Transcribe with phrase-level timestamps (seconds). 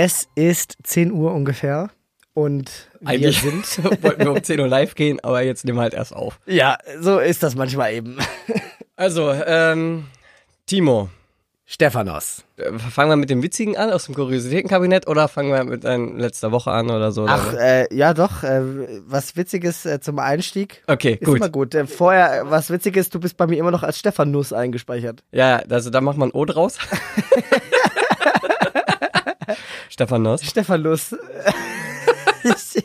[0.00, 1.90] Es ist 10 Uhr ungefähr
[2.32, 3.84] und wir Eigentlich sind.
[4.04, 6.38] wollten wir um 10 Uhr live gehen, aber jetzt nehmen wir halt erst auf.
[6.46, 8.16] ja, so ist das manchmal eben.
[8.94, 10.06] Also, ähm,
[10.66, 11.08] Timo,
[11.66, 12.44] Stephanos.
[12.58, 16.16] äh, fangen wir mit dem Witzigen an aus dem Kuriositätenkabinett oder fangen wir mit deinem
[16.16, 17.26] letzter Woche an oder so?
[17.28, 17.60] Ach, oder?
[17.90, 18.60] äh, ja doch, äh,
[19.06, 20.82] was Witziges äh, zum Einstieg.
[20.86, 21.36] okay, Ist gut.
[21.38, 21.74] immer gut.
[21.74, 25.24] Äh, vorher, was Witziges, du bist bei mir immer noch als Stephanus eingespeichert.
[25.32, 26.78] Ja, also da macht man O draus.
[29.88, 30.44] Stefan Noss.
[30.44, 31.12] Stephanus.
[32.44, 32.84] ich,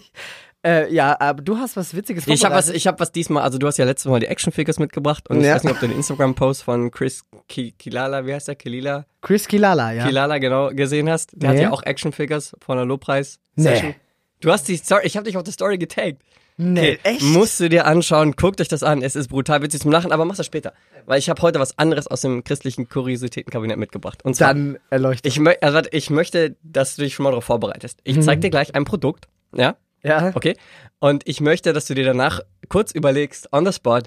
[0.65, 3.57] äh, ja, aber du hast was Witziges Ich habe was, ich habe was diesmal, also
[3.57, 5.55] du hast ja letztes Mal die Actionfigures mitgebracht und ich Ja.
[5.55, 8.55] weiß nicht, ob du den Instagram-Post von Chris Ki Kilala, wie heißt der?
[8.55, 9.05] Kilila?
[9.21, 10.05] Chris Kilala, ja.
[10.07, 11.31] Kilala, genau, gesehen hast.
[11.33, 11.57] Der Nee.
[11.57, 13.89] hat ja auch Actionfigures von der Lobpreis-Session.
[13.89, 13.95] Nee.
[14.39, 16.21] Du hast die Story, ich habe dich auf der Story getaggt.
[16.57, 17.21] Nee, echt?
[17.23, 19.01] Musst du dir anschauen, guckt euch das an.
[19.01, 20.73] Es ist brutal witzig zum Lachen, aber mach das später.
[21.05, 24.23] Weil ich habe heute was anderes aus dem christlichen Kuriositätenkabinett mitgebracht.
[24.23, 25.25] Und zwar, Dann erleuchtet.
[25.31, 27.99] ich, mö also, ich möchte, dass du dich schon mal darauf vorbereitest.
[28.03, 29.75] Ich zeig dir gleich ein Produkt, ja?
[30.03, 30.31] ja.
[30.35, 30.55] Okay?
[30.99, 32.39] Und ich möchte, dass du dir danach
[32.69, 34.01] kurz überlegst, on the spot,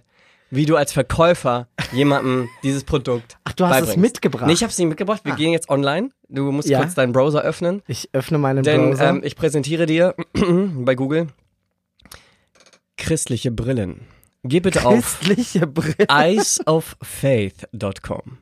[0.51, 3.99] wie du als Verkäufer jemandem dieses Produkt Ach, du hast es beibringst.
[4.01, 4.47] mitgebracht?
[4.47, 5.23] Nee, ich habe es nicht mitgebracht.
[5.25, 6.11] Wir gehen jetzt online.
[6.29, 6.79] Du musst Ja.
[6.79, 7.83] kurz deinen Browser öffnen.
[7.89, 9.09] Ich öffne meinen Denn Browser.
[9.11, 11.27] ähm, ich präsentiere dir bei Google
[12.97, 14.07] christliche Brillen.
[14.49, 16.07] Geh bitte auf Christliche Brille.
[16.09, 18.39] eyesofaith.com.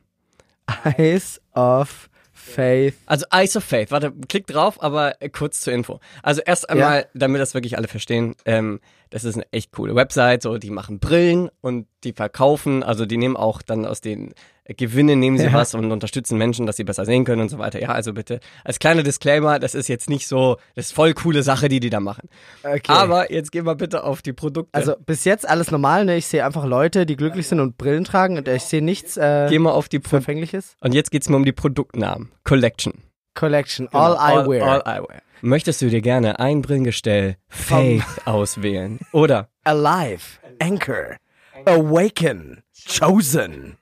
[0.97, 2.95] Eyes of Faith.
[3.05, 3.91] Also Eyes of Faith.
[3.91, 5.99] Warte, klick drauf, aber kurz zur Info.
[6.21, 10.43] Also erst einmal, damit das wirklich alle verstehen, ähm, das ist eine echt coole Website.
[10.43, 12.83] So, die machen Brillen und die verkaufen.
[12.83, 14.33] Also die nehmen auch dann aus den
[14.67, 15.53] Gewinnen nehmen sie Ja.
[15.53, 17.79] was und unterstützen Menschen, dass sie besser sehen können und so weiter.
[17.79, 21.43] Ja, also bitte als kleiner Disclaimer, das ist jetzt nicht so, das ist voll coole
[21.43, 22.29] Sache, die die da machen.
[22.63, 22.81] Okay.
[22.91, 24.73] Aber jetzt gehen wir bitte auf die Produkte.
[24.73, 26.17] also bis jetzt alles normal, ne?
[26.17, 29.47] Ich sehe einfach Leute, die glücklich sind und Brillen tragen und ich sehe nichts äh,
[29.49, 30.75] geh mal auf die Pro Verfängliches.
[30.81, 32.31] und jetzt geht's mir um die Produktnamen.
[32.43, 32.93] Collection.
[33.35, 34.65] Collection, Genau, all eyewear.
[34.65, 35.21] All eyewear.
[35.41, 38.99] Möchtest du dir gerne ein Brillengestell Faith auswählen?
[39.11, 40.23] Oder Alive,
[40.59, 41.17] Anchor,
[41.65, 43.77] Awaken, Chosen,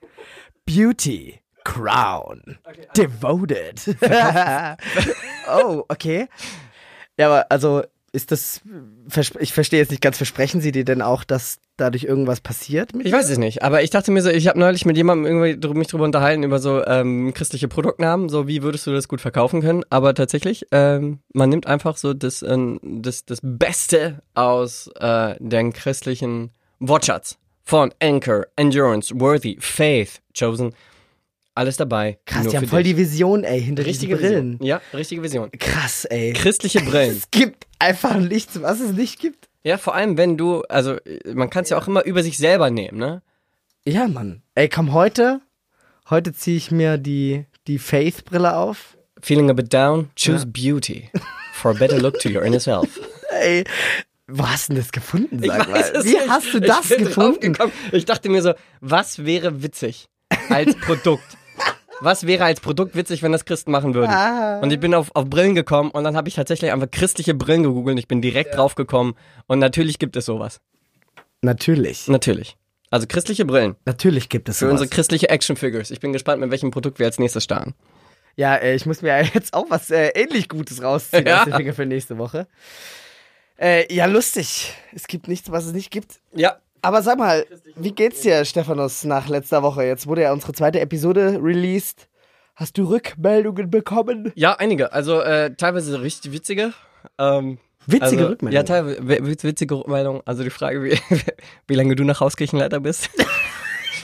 [0.66, 2.58] Beauty, Crown,
[2.96, 3.82] Devoted.
[5.50, 6.28] oh, okay.
[7.18, 8.62] Ja, aber also ist das,
[9.40, 12.92] ich verstehe jetzt nicht ganz, versprechen Sie dir denn auch, dass dadurch irgendwas passiert?
[13.04, 15.68] Ich weiß es nicht, aber ich dachte mir so, ich habe neulich mit jemandem irgendwie
[15.70, 19.62] mich drüber unterhalten über so ähm, christliche Produktnamen, so wie würdest du das gut verkaufen
[19.62, 19.84] können?
[19.90, 25.74] Aber tatsächlich, ähm, man nimmt einfach so das, ähm, das, das Beste aus äh, den
[25.74, 30.74] christlichen Wortschatz von Anchor, Endurance, Worthy, Faith, Chosen,
[31.56, 32.18] alles dabei.
[32.26, 32.94] Krass, die haben voll dich.
[32.94, 34.54] die Vision, ey, hinter richtige Brillen.
[34.54, 34.68] Vision.
[34.68, 35.52] Ja, richtige Vision.
[35.52, 36.34] Krass, ey.
[36.34, 37.16] Christliche Brillen.
[37.16, 39.50] Es gibt einfach nichts, was es nicht gibt.
[39.64, 40.98] Ja, vor allem, wenn du, also
[41.34, 43.22] man kann es ja auch immer über sich selber nehmen, ne?
[43.86, 44.42] Ja, Mann.
[44.56, 45.42] Ey, komm, heute,
[46.10, 48.98] heute ziehe ich mir die, die Faith-Brille auf.
[49.22, 51.10] Feeling a bit down, choose beauty
[51.54, 53.00] for a better look to your inner self.
[53.30, 53.64] Ey,
[54.28, 55.80] wo hast du denn das gefunden, sag mal?
[55.94, 56.30] es Wie nicht.
[56.30, 57.58] hast du Ich das bin gefunden?
[57.92, 60.08] Ich dachte mir so, was wäre witzig
[60.50, 61.38] als Produkt?
[62.02, 64.12] Was wäre als Produkt witzig, wenn das Christen machen würden?
[64.12, 64.60] Ah.
[64.60, 67.64] Und ich bin auf, auf Brillen gekommen und dann habe ich tatsächlich einfach christliche Brillen
[67.64, 69.16] gegoogelt und ich bin direkt drauf gekommen.
[69.48, 70.60] Und natürlich gibt es sowas.
[71.42, 72.08] Natürlich.
[72.08, 72.58] Natürlich.
[72.90, 74.74] Also christliche Brillen Natürlich gibt es für sowas.
[74.82, 75.92] unsere christliche Action Figures.
[75.92, 77.74] Ich bin gespannt, mit welchem Produkt wir als nächstes starten.
[78.36, 81.40] Ja, äh, ich muss mir jetzt auch was äh, ähnlich Gutes rausziehen Ja.
[81.40, 82.48] aus den Finger für nächste Woche.
[83.64, 84.74] Äh, ja, lustig.
[84.94, 86.20] Es gibt nichts, was es nicht gibt.
[86.36, 87.46] Ja, Aber sag mal,
[87.78, 89.84] wie geht's dir, Stephanus, nach letzter Woche?
[89.86, 92.10] Jetzt wurde ja unsere zweite Episode released.
[92.56, 94.32] Hast du Rückmeldungen bekommen?
[94.36, 94.92] Ja, einige.
[94.92, 96.74] Also äh, teilweise richtig witzige.
[97.18, 98.54] Ähm, Witzige also, Rückmeldungen.
[98.54, 100.22] Ja, teilweise wi- witzige Rückmeldungen.
[100.26, 100.98] Also die Frage, wie,
[101.68, 103.10] wie lange du nach Hauskirchenleiter bist.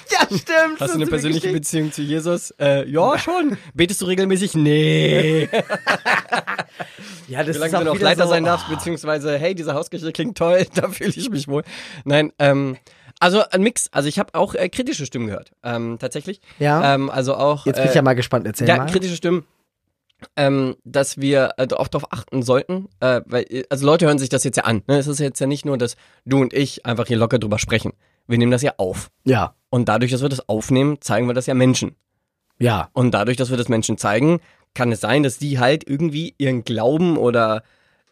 [0.11, 0.79] Ja, stimmt.
[0.79, 2.51] Hast du eine persönliche Beziehung zu Jesus?
[2.59, 3.57] Äh, ja, schon.
[3.73, 4.55] Betest du regelmäßig?
[4.55, 5.49] Nee.
[7.27, 10.11] Ja, das Wie lange ist du noch Leiter so, sein darfst, beziehungsweise, hey, diese Hauskirche
[10.11, 11.63] klingt toll, da fühle ich mich wohl.
[12.03, 12.77] Nein, ähm,
[13.19, 13.89] also ein Mix.
[13.91, 16.41] Also ich habe auch äh, kritische Stimmen gehört, ähm, tatsächlich.
[16.57, 16.95] Ja.
[16.95, 17.65] Ähm, also auch.
[17.65, 18.85] Jetzt bin ich äh, ja mal gespannt, erzähl ja, mal.
[18.87, 19.45] kritische Stimmen,
[20.35, 24.29] ähm, dass wir äh, auch darauf achten sollten, äh, weil, äh, also Leute hören sich
[24.29, 24.83] das jetzt ja an.
[24.87, 24.97] Ne?
[24.97, 27.93] Es ist jetzt ja nicht nur, dass du und ich einfach hier locker drüber sprechen.
[28.27, 29.09] Wir nehmen das ja auf.
[29.23, 31.95] Ja, Und dadurch, dass wir das aufnehmen, zeigen wir das ja Menschen.
[32.59, 32.89] ja.
[32.93, 34.39] Und dadurch, dass wir das Menschen zeigen,
[34.73, 37.63] kann es sein, dass die halt irgendwie ihren Glauben oder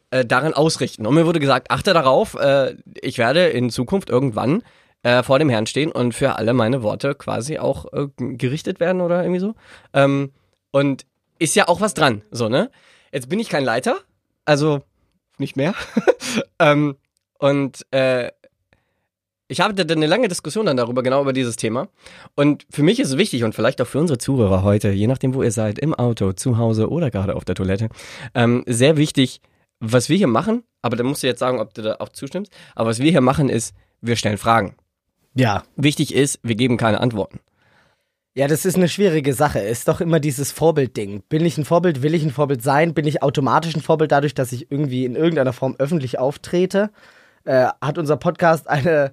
[0.09, 1.05] äh, daran ausrichten.
[1.05, 4.63] Und mir wurde gesagt, achte darauf, äh, ich werde in Zukunft irgendwann
[5.03, 9.01] äh, vor dem Herrn stehen und für alle meine Worte quasi auch äh, gerichtet werden
[9.01, 9.55] oder irgendwie so.
[9.93, 10.31] Ähm,
[10.71, 11.05] und
[11.39, 12.71] ist ja auch was dran, so, ne?
[13.11, 13.97] Jetzt bin ich kein Leiter,
[14.45, 14.81] also
[15.37, 15.73] nicht mehr.
[16.59, 16.97] ähm,
[17.37, 18.31] und äh,
[19.49, 21.87] Ich hatte dann eine lange Diskussion dann darüber, genau über dieses Thema.
[22.35, 25.33] Und für mich ist es wichtig und vielleicht auch für unsere Zuhörer heute, je nachdem,
[25.33, 27.87] wo ihr seid, im Auto, zu Hause oder gerade auf der Toilette,
[28.33, 29.41] ähm, sehr wichtig,
[29.79, 32.51] was wir hier machen, aber da musst du jetzt sagen, ob du da auch zustimmst,
[32.75, 34.75] aber was wir hier machen ist, wir stellen Fragen.
[35.33, 35.63] Ja.
[35.75, 37.39] Wichtig ist, wir geben keine Antworten.
[38.33, 39.59] Ja, das ist eine schwierige Sache.
[39.59, 41.23] Ist doch immer dieses Vorbildding.
[41.27, 42.03] Bin ich ein Vorbild?
[42.03, 42.93] Will ich ein Vorbild sein?
[42.93, 46.91] Bin ich automatisch ein Vorbild dadurch, dass ich irgendwie in irgendeiner Form öffentlich auftrete?
[47.45, 49.11] Äh, hat unser Podcast eine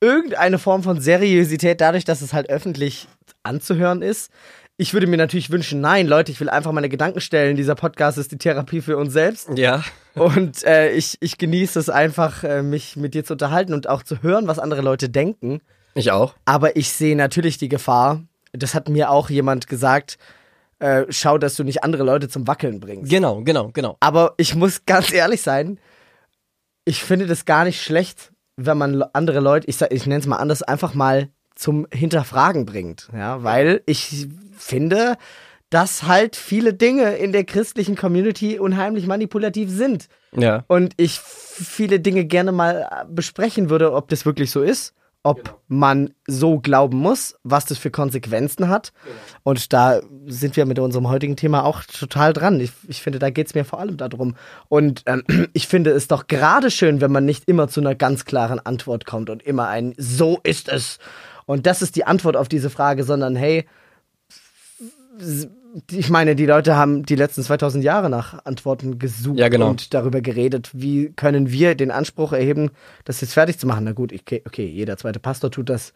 [0.00, 3.08] irgendeine Form von Seriosität dadurch, dass es halt öffentlich
[3.42, 4.30] anzuhören ist?
[4.76, 7.56] Ich würde mir natürlich wünschen, nein, Leute, ich will einfach meine Gedanken stellen.
[7.56, 9.48] Dieser Podcast ist die Therapie für uns selbst.
[9.56, 9.84] Ja.
[10.14, 14.02] Und äh, ich, ich genieße es einfach, äh, mich mit dir zu unterhalten und auch
[14.02, 15.60] zu hören, was andere Leute denken.
[15.94, 16.34] Ich auch.
[16.44, 20.18] Aber ich sehe natürlich die Gefahr, das hat mir auch jemand gesagt,
[20.80, 23.10] äh, schau, dass du nicht andere Leute zum Wackeln bringst.
[23.10, 23.96] Genau, genau, genau.
[24.00, 25.78] Aber ich muss ganz ehrlich sein,
[26.84, 30.36] ich finde das gar nicht schlecht, wenn man andere Leute, ich, ich nenne es mal
[30.36, 33.08] anders, einfach mal zum Hinterfragen bringt.
[33.14, 35.16] Ja, weil ich finde,
[35.70, 40.08] dass halt viele Dinge in der christlichen Community unheimlich manipulativ sind.
[40.36, 40.64] Ja.
[40.68, 45.58] Und ich viele Dinge gerne mal äh, besprechen würde, ob das wirklich so ist, ob
[45.68, 48.92] man so glauben muss, was das für Konsequenzen hat.
[49.42, 52.60] Und da sind wir mit unserem heutigen Thema auch total dran.
[52.60, 54.36] Ich, ich finde, da geht es mir vor allem darum.
[54.68, 55.24] Und ähm,
[55.54, 59.06] ich finde es doch gerade schön, wenn man nicht immer zu einer ganz klaren Antwort
[59.06, 60.98] kommt und immer ein So ist es.
[61.46, 63.66] Und das ist die Antwort auf diese Frage, sondern hey,
[65.90, 69.70] ich meine, die Leute haben die letzten 2000 Jahre nach Antworten gesucht Ja, genau.
[69.70, 72.70] und darüber geredet, wie können wir den Anspruch erheben,
[73.04, 73.84] das jetzt fertig zu machen.
[73.84, 75.92] Na gut, okay, okay jeder zweite Pastor tut das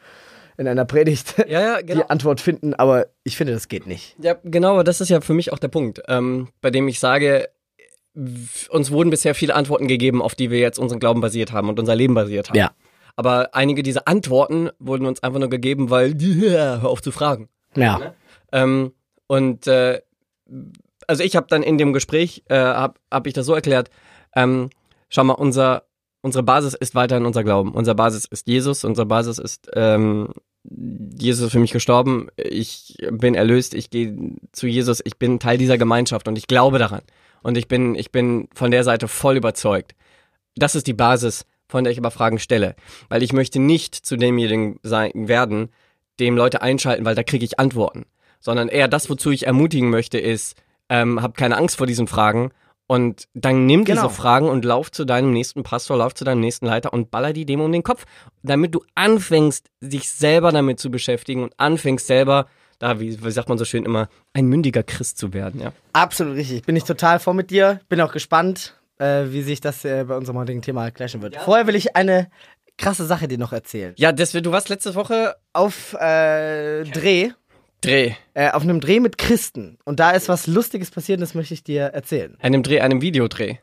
[0.56, 2.02] in einer Predigt, Ja, ja, genau.
[2.02, 4.16] die Antwort finden, aber ich finde, das geht nicht.
[4.20, 6.98] Ja, genau, aber das ist ja für mich auch der Punkt, ähm, bei dem ich
[6.98, 7.48] sage,
[8.70, 11.78] uns wurden bisher viele Antworten gegeben, auf die wir jetzt unseren Glauben basiert haben und
[11.78, 12.56] unser Leben basiert haben.
[12.58, 12.72] Ja.
[13.14, 17.48] Aber einige dieser Antworten wurden uns einfach nur gegeben, weil, ja, hör auf zu fragen.
[17.76, 18.14] Ja.
[18.50, 18.92] Ähm,
[19.28, 20.00] und äh,
[21.06, 23.90] also ich habe dann in dem Gespräch, äh, habe hab ich das so erklärt,
[24.34, 24.70] ähm,
[25.08, 25.84] schau mal, unser,
[26.22, 27.72] unsere Basis ist weiterhin unser Glauben.
[27.72, 30.30] Unser Basis ist Jesus, unsere Basis ist, ähm,
[30.64, 34.16] Jesus ist für mich gestorben, ich bin erlöst, ich gehe
[34.52, 37.02] zu Jesus, ich bin Teil dieser Gemeinschaft und ich glaube daran.
[37.42, 39.94] Und ich bin, ich bin von der Seite voll überzeugt.
[40.56, 42.74] Das ist die Basis, von der ich aber Fragen stelle.
[43.08, 45.70] Weil ich möchte nicht zu demjenigen sein, werden,
[46.18, 48.06] dem Leute einschalten, weil da kriege ich Antworten.
[48.40, 50.56] Sondern eher das, wozu ich ermutigen möchte, ist,
[50.88, 52.50] ähm, hab keine Angst vor diesen Fragen
[52.86, 54.02] und dann nimm Genau.
[54.02, 57.32] diese Fragen und lauf zu deinem nächsten Pastor, lauf zu deinem nächsten Leiter und baller
[57.32, 58.06] die dem um den Kopf,
[58.42, 62.46] damit du anfängst, dich selber damit zu beschäftigen und anfängst selber,
[62.78, 65.72] da, wie, wie sagt man so schön immer, ein mündiger Christ zu werden, ja.
[65.92, 66.62] Absolut richtig.
[66.64, 67.80] Bin ich total vor mit dir.
[67.88, 71.36] Bin auch gespannt, äh, wie sich das äh, bei unserem heutigen Thema clashen wird.
[71.36, 72.30] Vorher will ich eine
[72.78, 73.92] krasse Sache dir noch erzählen.
[73.98, 77.32] Ja, das, du warst letzte Woche Auf äh, Dreh,
[77.80, 78.12] Dreh.
[78.34, 79.78] äh, auf einem Dreh mit Christen.
[79.84, 82.36] Und da ist was Lustiges passiert, und das möchte ich dir erzählen.
[82.40, 83.56] Einem Dreh, einem Videodreh.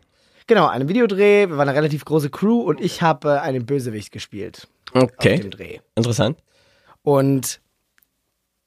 [0.48, 4.12] Genau, einem Videodreh, wir waren eine relativ große Crew und ich habe äh, einen Bösewicht
[4.12, 5.80] gespielt auf Okay, dem Dreh.
[5.96, 6.38] interessant.
[7.02, 7.60] Und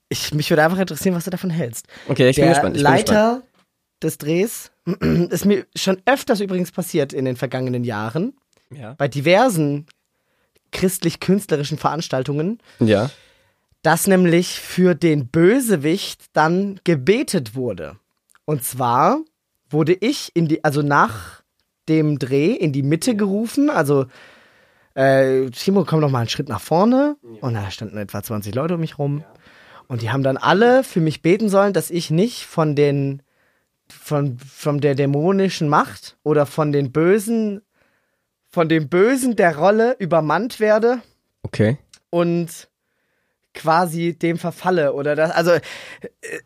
[0.09, 1.87] ich, mich würde einfach interessieren, was du davon hältst.
[2.09, 2.77] Okay, ich bin Der gespannt.
[2.77, 3.09] Ich bin gespannt.
[3.11, 3.43] Leiter
[4.03, 4.71] des Drehs
[5.31, 8.33] ist mir schon öfters übrigens passiert in den vergangenen Jahren,
[8.75, 8.95] Ja.
[8.95, 9.87] bei diversen
[10.73, 13.11] christlich-künstlerischen Veranstaltungen, Ja.
[13.89, 17.97] Dass nämlich für den Bösewicht dann gebetet wurde.
[18.45, 19.19] Und zwar
[19.71, 21.43] wurde ich in die, also nach
[21.89, 24.05] dem Dreh in die Mitte gerufen, also
[24.93, 27.17] äh, Timo, komm noch mal einen Schritt nach vorne.
[27.41, 29.25] Und da standen etwa 20 Leute um mich rum.
[29.87, 33.23] Und die haben dann alle für mich beten sollen, dass ich nicht von den,
[33.89, 37.63] von, von der dämonischen Macht oder von den Bösen,
[38.51, 41.01] von dem Bösen der Rolle übermannt werde
[41.43, 41.79] Okay.
[42.11, 42.68] und
[43.59, 45.61] quasi dem verfalle oder das also äh,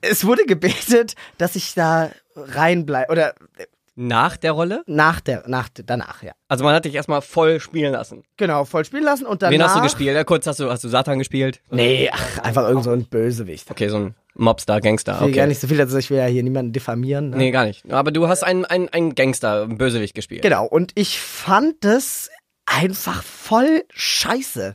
[0.01, 4.83] es wurde gebetet, dass ich da reinbleibe oder äh, Nach der Rolle?
[4.87, 6.33] nach der nach danach ja.
[6.49, 8.25] Also man hat dich erstmal voll spielen lassen.
[8.37, 10.15] Genau, voll spielen lassen und danach Wen hast du gespielt?
[10.17, 11.61] Ja, kurz, hast du, hast du Satan gespielt?
[11.71, 13.71] Nee, ach, einfach irgend so ein Bösewicht.
[13.71, 15.13] Okay, so ein Mobstar, Gangster.
[15.17, 15.37] Ich will Okay.
[15.37, 17.31] gar nicht so viel, also ich will ja hier niemanden diffamieren.
[17.31, 17.37] Ne?
[17.37, 17.85] Nee, gar nicht.
[17.93, 20.41] Aber du hast einen, einen, einen Gangster, einen Bösewicht gespielt.
[20.41, 22.31] Genau, und ich fand das
[22.65, 24.75] einfach voll scheiße.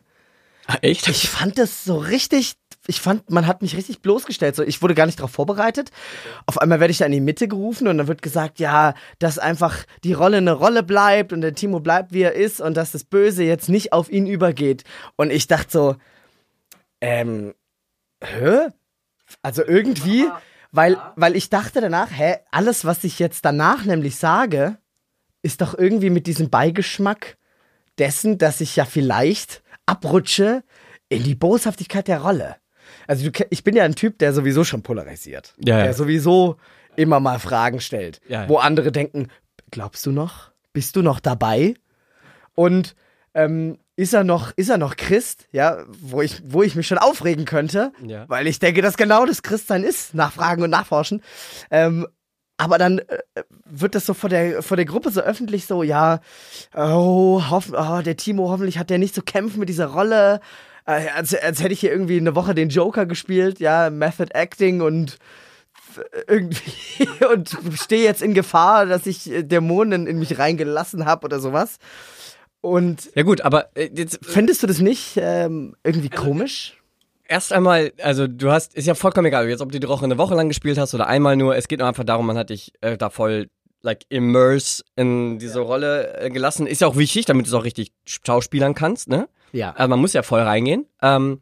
[0.68, 1.08] Ah, Echt?
[1.08, 2.56] Ich fand das so richtig,
[2.88, 4.54] ich fand, man hat mich richtig bloßgestellt.
[4.54, 5.92] So, ich wurde gar nicht darauf vorbereitet.
[6.46, 9.40] Auf einmal werde ich da in die Mitte gerufen und dann wird gesagt, ja, dass
[9.40, 12.92] einfach die Rolle eine Rolle bleibt und der Timo bleibt, wie er ist und dass
[12.92, 14.84] das Böse jetzt nicht auf ihn übergeht.
[15.16, 15.96] Und ich dachte so,
[17.00, 17.54] ähm,
[18.22, 18.68] hä?
[19.42, 20.28] Also irgendwie,
[20.74, 24.78] weil, weil ich dachte danach, hä, alles, was ich jetzt danach nämlich sage,
[25.42, 27.38] ist doch irgendwie mit diesem Beigeschmack
[27.98, 30.64] dessen, dass ich ja vielleicht abrutsche
[31.10, 32.58] in die Boshaftigkeit der Rolle.
[33.08, 35.56] Also du, ich bin ja ein Typ, der sowieso schon polarisiert.
[35.58, 35.84] Ja, ja.
[35.86, 36.58] Der sowieso
[36.96, 39.30] immer mal Fragen stellt, Ja, wo andere denken,
[39.72, 40.52] glaubst du noch?
[40.74, 41.74] Bist du noch dabei?
[42.56, 42.96] Und
[43.34, 45.48] ähm, ist er noch, ist er noch Christ?
[45.52, 47.92] Ja, wo ich, wo ich mich schon aufregen könnte,
[48.28, 51.22] weil ich denke, dass genau das Christsein ist, nachfragen und nachforschen.
[51.72, 52.08] Ähm,
[52.58, 53.20] aber dann äh,
[53.66, 56.20] wird das so vor der, vor der Gruppe so öffentlich so, ja,
[56.76, 60.42] oh, hoff, oh, der Timo, hoffentlich hat der nicht so kämpfen mit dieser Rolle.
[60.86, 64.82] Äh, als, als hätte ich hier irgendwie eine Woche den Joker gespielt, ja, Method Acting
[64.82, 65.18] und
[66.28, 71.40] irgendwie und stehe jetzt in Gefahr, dass ich äh, Dämonen in mich reingelassen habe oder
[71.40, 71.78] sowas.
[72.62, 76.82] Und Ja gut, aber äh, jetzt fändest du das nicht ähm, irgendwie komisch?
[77.28, 80.18] Erst einmal, also du hast, ist ja vollkommen egal, jetzt ob du die Woche eine
[80.18, 82.74] Woche lang gespielt hast oder einmal nur, es geht nur einfach darum, man hat dich
[82.82, 83.50] äh, da voll
[83.82, 86.68] like immerse in diese Rolle äh, gelassen.
[86.68, 89.30] Ist ja auch wichtig, damit du es auch richtig schauspielern kannst, ne?
[89.54, 89.72] Ja.
[89.72, 90.88] Also man muss ja voll reingehen.
[91.02, 91.40] Ähm,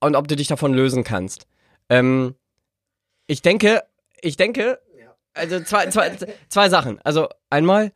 [0.00, 1.46] und ob du dich davon lösen kannst.
[1.88, 2.34] Ähm,
[3.26, 3.82] ich denke,
[4.20, 4.78] ich denke,
[5.32, 6.10] also zwei, zwei,
[6.48, 7.00] zwei Sachen.
[7.02, 7.92] Also einmal,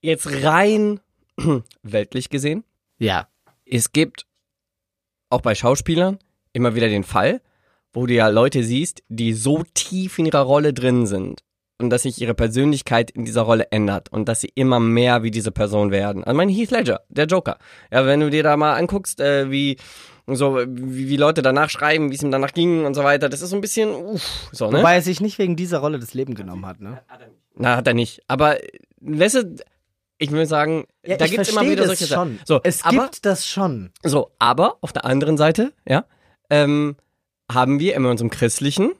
[0.00, 1.00] jetzt rein
[1.82, 2.64] weltlich gesehen,
[2.98, 3.28] Ja.
[3.64, 4.26] es gibt
[5.30, 6.18] auch bei Schauspielern
[6.52, 7.40] immer wieder den Fall,
[7.92, 11.42] wo du ja Leute siehst, die so tief in ihrer Rolle drin sind
[11.78, 15.30] und dass sich ihre Persönlichkeit in dieser Rolle ändert und dass sie immer mehr wie
[15.30, 16.24] diese Person werden.
[16.24, 17.58] Also mein Heath Ledger, der Joker.
[17.92, 19.76] Ja, wenn du dir da mal anguckst, äh, wie
[20.26, 23.40] so wie, wie Leute danach schreiben, wie es ihm danach ging und so weiter, das
[23.40, 24.78] ist so ein bisschen uff, so, ne?
[24.78, 27.00] Wobei er sich nicht wegen dieser Rolle das Leben genommen hat, ne?
[27.54, 28.20] Na, hat er nicht.
[28.28, 28.68] Aber äh,
[29.00, 29.62] lässt es-
[30.18, 32.06] ich will sagen, Ja, da ich gibt's immer wieder solche.
[32.06, 32.40] Sachen.
[32.44, 33.92] So, es aber, gibt das schon.
[34.02, 36.04] So, aber auf der anderen Seite, ja,
[36.50, 36.96] ähm,
[37.50, 38.92] haben wir in unserem christlichen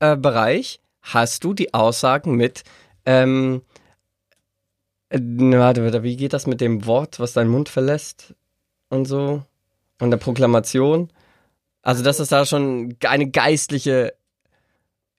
[0.00, 2.62] äh, Bereich, hast du die Aussagen mit,
[3.04, 3.62] ähm,
[5.08, 8.34] äh, warte, wie geht das mit dem Wort, was dein Mund verlässt
[8.88, 9.42] und so?
[10.00, 11.12] Und der Proklamation?
[11.82, 14.14] Also, dass es da schon eine geistliche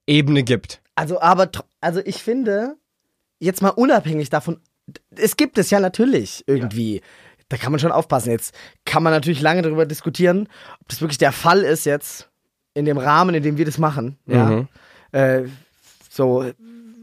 [0.07, 0.81] Ebene gibt.
[0.95, 1.49] Also, aber,
[1.81, 2.75] also ich finde,
[3.39, 4.61] jetzt mal unabhängig davon,
[5.15, 7.01] es gibt es ja natürlich irgendwie.
[7.49, 8.31] Da kann man schon aufpassen.
[8.31, 10.47] Jetzt kann man natürlich lange darüber diskutieren,
[10.81, 12.29] ob das wirklich der Fall ist jetzt
[12.73, 14.17] in dem Rahmen, in dem wir das machen.
[14.25, 14.45] Ja.
[14.45, 14.67] Mhm.
[15.11, 15.43] Äh,
[16.09, 16.51] so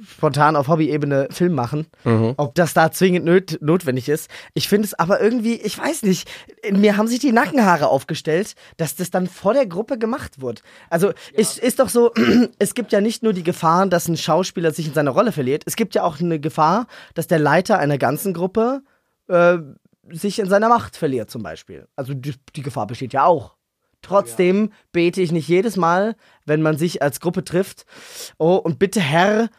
[0.06, 1.86] spontan auf Hobby-Ebene Film machen.
[2.04, 2.34] Mhm.
[2.36, 4.30] Ob das da zwingend nöt notwendig ist.
[4.54, 6.28] Ich finde es aber irgendwie, ich weiß nicht,
[6.62, 10.62] in mir haben sich die Nackenhaare aufgestellt, dass das dann vor der Gruppe gemacht wird.
[10.88, 12.12] Also es ist doch so,
[12.58, 15.64] es gibt ja nicht nur die Gefahr, dass ein Schauspieler sich in seiner Rolle verliert,
[15.66, 18.82] es gibt ja auch eine Gefahr, dass der Leiter einer ganzen Gruppe
[19.28, 19.58] äh,
[20.10, 21.86] sich in seiner Macht verliert zum Beispiel.
[21.96, 23.56] Also die, die Gefahr besteht ja auch.
[24.02, 26.16] Trotzdem bete ich nicht jedes Mal,
[26.46, 27.84] wenn man sich als Gruppe trifft,
[28.38, 29.50] oh, und bitte Herr,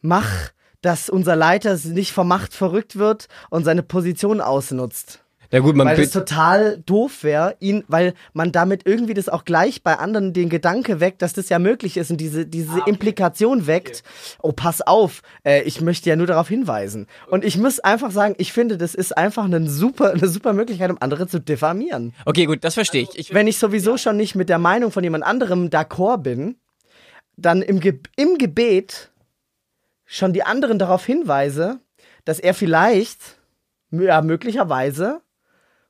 [0.00, 0.50] mach,
[0.80, 5.24] dass unser Leiter nicht vor Macht verrückt wird und seine Position ausnutzt.
[5.50, 9.46] Ja gut, man Weil es total doof wäre, ihn, weil man damit irgendwie das auch
[9.46, 13.66] gleich bei anderen den Gedanke weckt, dass das ja möglich ist und diese, diese Implikation
[13.66, 14.02] weckt,
[14.42, 17.06] oh, pass auf, äh, ich möchte ja nur darauf hinweisen.
[17.30, 20.90] Und ich muss einfach sagen, ich finde, das ist einfach eine super, eine super Möglichkeit,
[20.90, 22.12] um andere zu diffamieren.
[22.26, 23.18] Okay, gut, das verstehe ich.
[23.18, 26.56] ich Wenn ich sowieso schon nicht mit der Meinung von jemand anderem d'accord bin,
[27.38, 29.12] dann im, Ge im Gebet
[30.10, 31.80] schon die anderen darauf hinweise,
[32.24, 33.20] dass er vielleicht,
[33.90, 35.20] ja, möglicherweise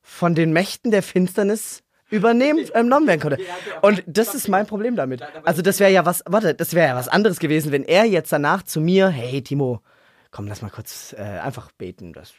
[0.03, 3.39] von den Mächten der Finsternis übernehmen, übernommen werden konnte.
[3.81, 5.23] Und das ist mein Problem damit.
[5.45, 8.33] Also das wäre ja was, warte, das wäre ja was anderes gewesen, wenn er jetzt
[8.33, 9.83] danach zu mir, hey Timo,
[10.33, 12.13] komm, lass mal kurz äh, einfach beten.
[12.13, 12.33] Das,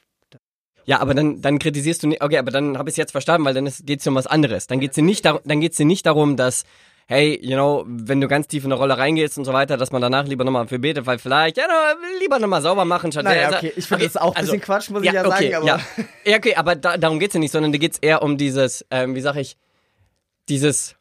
[0.85, 3.45] Ja, aber dann, dann kritisierst du nicht, okay, aber dann habe ich es jetzt verstanden,
[3.45, 4.67] weil dann geht es um was anderes.
[4.67, 6.65] Dann geht es dir, nicht dar- dann geht's dir nicht darum, dass,
[7.09, 9.91] hey, you know, wenn du ganz tief in eine Rolle reingehst und so weiter, dass
[9.91, 11.73] man danach lieber nochmal für betet, weil vielleicht, ja, no,
[12.19, 13.11] lieber nochmal sauber machen.
[13.11, 15.51] Statt Naja, also- okay, ich finde das auch ein bisschen Quatsch, muss ich ja okay,
[15.51, 15.79] sagen, aber- Ja,
[16.23, 19.15] ja okay, aber da, darum geht's ja nicht, sondern da geht's eher um dieses, ähm,
[19.15, 19.57] wie sag ich,
[20.49, 20.97] dieses,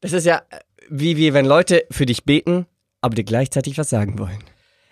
[0.00, 0.40] das ist ja
[0.88, 2.64] wie, wie wenn Leute für dich beten,
[3.02, 4.42] aber dir gleichzeitig was sagen wollen.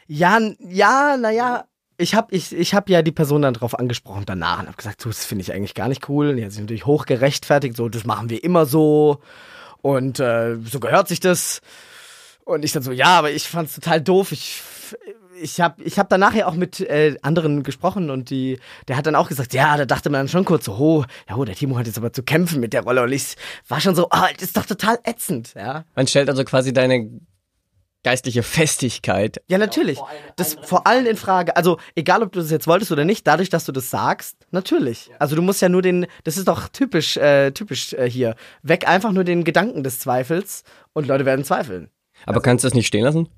[0.07, 1.65] Ja, ja, naja.
[1.97, 5.01] Ich habe ich, ich hab ja die Person dann drauf angesprochen danach und habe gesagt,
[5.01, 6.29] so, das finde ich eigentlich gar nicht cool.
[6.29, 9.23] Und die hat sich natürlich hoch gerechtfertigt, so, das machen wir immer so.
[9.87, 11.61] Und äh, so gehört sich das.
[12.45, 14.33] Und ich dann so, ja, aber ich fand's total doof.
[14.33, 14.61] Ich,
[15.41, 19.07] ich habe ich hab danach ja auch mit äh, anderen gesprochen und die, der hat
[19.07, 21.55] dann auch gesagt, ja, da dachte man dann schon kurz so, oh, ja, oh, der
[21.55, 23.05] Timo hat jetzt aber zu kämpfen mit der Rolle.
[23.05, 23.37] Und ich
[23.69, 25.85] war schon so, ah, das ist doch total ätzend, ja.
[25.95, 27.09] Man stellt also quasi deine
[28.07, 29.99] geistliche Festigkeit Ja, natürlich.
[30.37, 31.57] Das vor allem in Frage.
[31.57, 35.11] Also, egal ob du das jetzt wolltest oder nicht, dadurch, dass du das sagst, natürlich.
[35.19, 38.37] Also, du musst ja nur den, das ist doch typisch, äh, typisch äh, hier.
[38.63, 41.91] Weg einfach nur den Gedanken des Zweifels und Leute werden zweifeln.
[42.27, 43.29] Aber kannst du das nicht stehen lassen?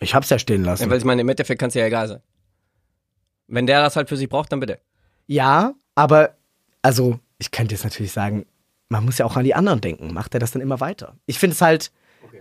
[0.00, 0.88] Ich hab's ja stehen Ja, lassen.
[0.88, 2.22] weil ich meine, im Endeffekt kann es ja egal sein.
[3.48, 4.78] Wenn der das halt für sich braucht, dann bitte.
[5.26, 6.36] Ja, aber
[6.80, 8.46] also ich könnte jetzt natürlich sagen,
[8.88, 10.14] man muss ja auch an die anderen denken.
[10.14, 11.16] Macht er das dann immer weiter?
[11.26, 11.90] Ich finde es halt,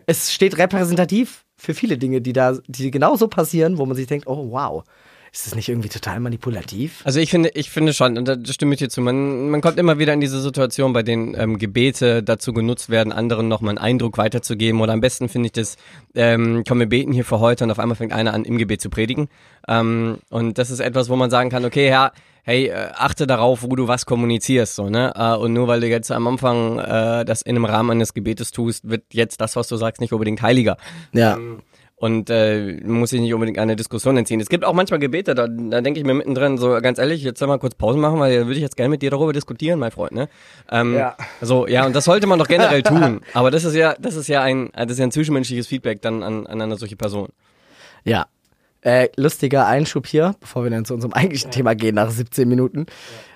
[0.05, 4.27] es steht repräsentativ für viele Dinge, die da, die genauso passieren, wo man sich denkt,
[4.27, 4.83] oh wow,
[5.31, 7.01] ist das nicht irgendwie total manipulativ?
[7.03, 9.77] Also ich finde, ich finde schon, und da stimme ich dir zu, man, man kommt
[9.77, 13.77] immer wieder in diese Situation, bei denen ähm, Gebete dazu genutzt werden, anderen nochmal einen
[13.77, 14.81] Eindruck weiterzugeben.
[14.81, 15.75] Oder am besten finde ich das,
[16.15, 18.81] ähm, komm, wir beten hier für heute und auf einmal fängt einer an, im Gebet
[18.81, 19.27] zu predigen.
[19.67, 22.13] Ähm, und das ist etwas, wo man sagen kann, okay, Herr,
[22.47, 25.11] hey, äh, achte darauf, wo du was kommunizierst, so, ne?
[25.15, 28.51] Äh, und nur weil du jetzt am Anfang äh, das in einem Rahmen eines Gebetes
[28.51, 30.77] tust, wird jetzt das, was du sagst, nicht unbedingt heiliger.
[31.11, 31.37] Ja.
[31.97, 34.39] Und äh, muss sich nicht unbedingt eine Diskussion entziehen.
[34.39, 37.39] Es gibt auch manchmal Gebete, da, da denke ich mir mittendrin, so ganz ehrlich, jetzt
[37.39, 39.79] soll mal kurz Pause machen, weil da würde ich jetzt gerne mit dir darüber diskutieren,
[39.79, 40.29] mein Freund, ne?
[40.71, 41.17] Ähm, Ja.
[41.41, 43.21] So, ja, und das sollte man doch generell tun.
[43.33, 46.23] Aber das ist ja, das ist ja ein, das ist ja ein zwischenmenschliches Feedback dann
[46.23, 47.27] an, an eine solche Person.
[48.05, 48.27] Ja.
[48.87, 52.85] Äh, lustiger Einschub hier, bevor wir dann zu unserem eigentlichen Thema gehen, nach 17 Minuten.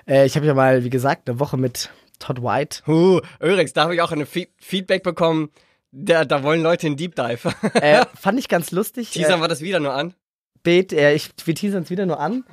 [0.08, 2.80] Äh, ich habe ja mal, wie gesagt, eine Woche mit Todd White.
[2.86, 5.50] Huh, übrigens, da habe ich auch eine Fe Feedback bekommen,
[5.90, 7.52] da, da wollen Leute einen Deep Dive.
[7.74, 9.10] Äh, fand ich ganz lustig.
[9.10, 10.14] Teasern äh, wir das wieder nur an.
[10.62, 12.44] bet, äh, ich, wir teasern es wieder nur an.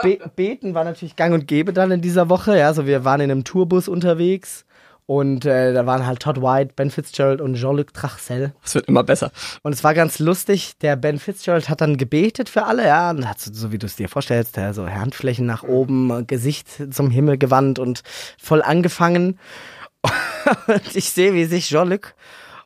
[0.00, 2.56] Be beten war natürlich gang und gäbe dann in dieser Woche.
[2.56, 4.64] Ja, also wir waren in einem Tourbus unterwegs
[5.06, 8.54] und äh, da waren halt Todd White, Ben Fitzgerald und Jean-Luc Trachsel.
[8.64, 9.32] Es wird immer besser.
[9.62, 10.78] Und es war ganz lustig.
[10.80, 13.86] Der Ben Fitzgerald hat dann gebetet für alle, ja, und hat so, so wie du
[13.86, 18.02] es dir vorstellst, der so Handflächen nach oben, Gesicht zum Himmel gewandt und
[18.38, 19.38] voll angefangen.
[20.66, 22.14] Und ich sehe, wie sich Jean-Luc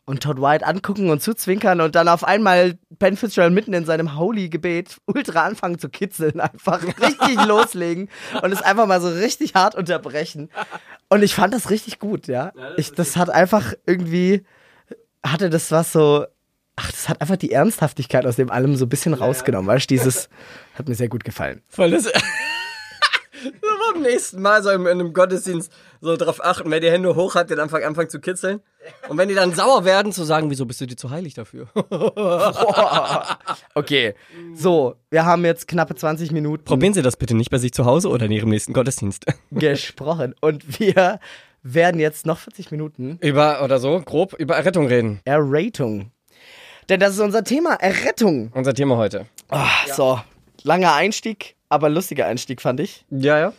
[0.09, 4.17] und Todd White angucken und zuzwinkern und dann auf einmal Ben Fitzgerald mitten in seinem
[4.17, 8.09] Holy-Gebet ultra anfangen zu kitzeln, einfach richtig loslegen
[8.43, 10.49] und es einfach mal so richtig hart unterbrechen.
[11.11, 12.53] Und ich fand das richtig gut, ja.
[12.79, 14.45] Ich, das hat einfach irgendwie,
[15.23, 16.25] hatte das was so,
[16.77, 19.95] ach, das hat einfach die Ernsthaftigkeit aus dem allem so ein bisschen rausgenommen, weißt du,
[19.95, 20.31] dieses,
[20.73, 21.61] hat mir sehr gut gefallen.
[21.69, 22.11] Voll das.
[23.43, 27.35] so beim nächsten Mal so in einem Gottesdienst so drauf achten, wer die Hände hoch
[27.35, 28.61] hat, den Anfang anfangen zu kitzeln.
[29.09, 31.69] Und wenn die dann sauer werden, zu sagen, wieso bist du dir zu heilig dafür?
[33.75, 34.15] Okay,
[34.55, 37.85] so, wir haben jetzt knappe 20 Minuten Probieren Sie das bitte nicht bei sich zu
[37.85, 39.27] Hause oder in Ihrem nächsten Gottesdienst.
[39.51, 41.21] gesprochen und wir
[41.63, 45.21] werden jetzt noch 40 Minuten Über, oder so, grob, über Errettung reden.
[45.25, 46.11] Erratung.
[46.89, 48.51] Denn das ist unser Thema, Errettung.
[48.55, 49.27] Unser Thema heute.
[49.49, 50.21] Ah, So,
[50.63, 53.05] langer Einstieg, aber lustiger Einstieg fand ich.
[53.11, 53.53] Ja, ja.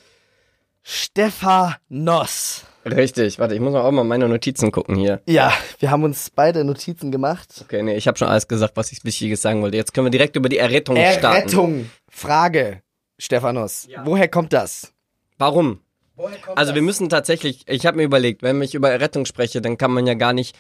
[0.81, 2.65] Stephanos.
[2.85, 5.21] Richtig, warte, ich muss auch mal meine Notizen gucken hier.
[5.27, 7.61] Ja, wir haben uns beide Notizen gemacht.
[7.65, 9.77] Okay, nee, ich habe schon alles gesagt, was ich Wichtiges sagen wollte.
[9.77, 11.25] Jetzt können wir direkt über die Errettung starten.
[11.25, 11.89] Errettung.
[12.09, 12.81] Frage,
[13.17, 13.87] Stephanos.
[14.05, 14.93] Woher kommt das?
[15.37, 15.81] Warum?
[16.15, 19.61] Woher kommt Also wir müssen tatsächlich, ich habe mir überlegt, wenn ich über Errettung spreche,
[19.61, 20.57] dann kann man ja gar nicht,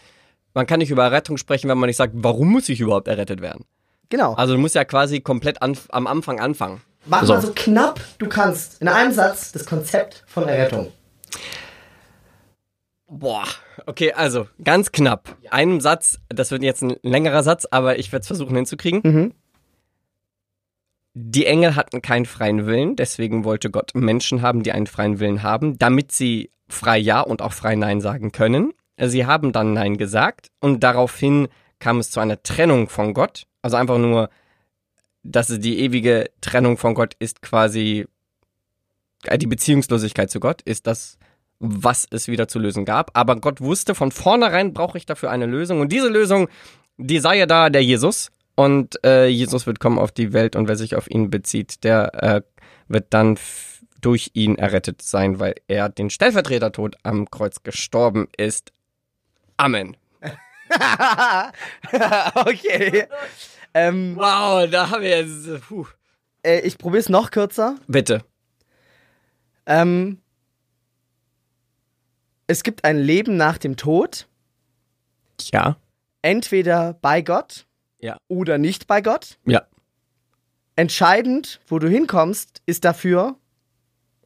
[0.53, 3.41] man kann nicht über Errettung sprechen, wenn man nicht sagt, warum muss ich überhaupt errettet
[3.41, 3.65] werden?
[4.09, 4.33] Genau.
[4.33, 6.81] Also du musst ja quasi komplett an, am Anfang anfangen.
[7.05, 7.33] Mach so.
[7.33, 8.81] mal so knapp du kannst.
[8.81, 10.91] In einem Satz das Konzept von Errettung.
[13.07, 13.45] Boah,
[13.87, 15.35] okay, also ganz knapp.
[15.49, 19.01] Einem Satz, das wird jetzt ein längerer Satz, aber ich werde es versuchen hinzukriegen.
[19.03, 19.33] Mhm.
[21.15, 25.41] Die Engel hatten keinen freien Willen, deswegen wollte Gott Menschen haben, die einen freien Willen
[25.41, 28.73] haben, damit sie frei Ja und auch frei Nein sagen können.
[29.01, 31.47] Sie haben dann Nein gesagt und daraufhin
[31.79, 33.47] kam es zu einer Trennung von Gott.
[33.61, 34.29] Also einfach nur,
[35.23, 38.07] dass die ewige Trennung von Gott ist quasi
[39.25, 41.17] äh, die Beziehungslosigkeit zu Gott ist das,
[41.59, 43.11] was es wieder zu lösen gab.
[43.17, 46.47] Aber Gott wusste von vornherein brauche ich dafür eine Lösung und diese Lösung,
[46.97, 50.67] die sei ja da der Jesus und äh, Jesus wird kommen auf die Welt und
[50.67, 52.41] wer sich auf ihn bezieht, der äh,
[52.87, 53.37] wird dann
[54.01, 58.71] durch ihn errettet sein, weil er den Stellvertretertod am Kreuz gestorben ist.
[59.57, 59.97] Amen.
[62.35, 63.07] okay.
[63.73, 65.61] Ähm, Wow, da haben wir jetzt.
[65.67, 65.85] Puh.
[66.43, 67.75] äh, ich probiere es noch kürzer.
[67.87, 68.23] Bitte.
[69.65, 70.19] Ähm,
[72.47, 74.27] es gibt ein Leben nach dem Tod,
[75.53, 75.77] Ja.
[76.21, 77.67] entweder bei Gott
[77.99, 78.17] Ja.
[78.27, 79.37] oder nicht bei Gott.
[79.45, 79.63] Ja.
[80.75, 83.35] Entscheidend, wo du hinkommst, ist dafür,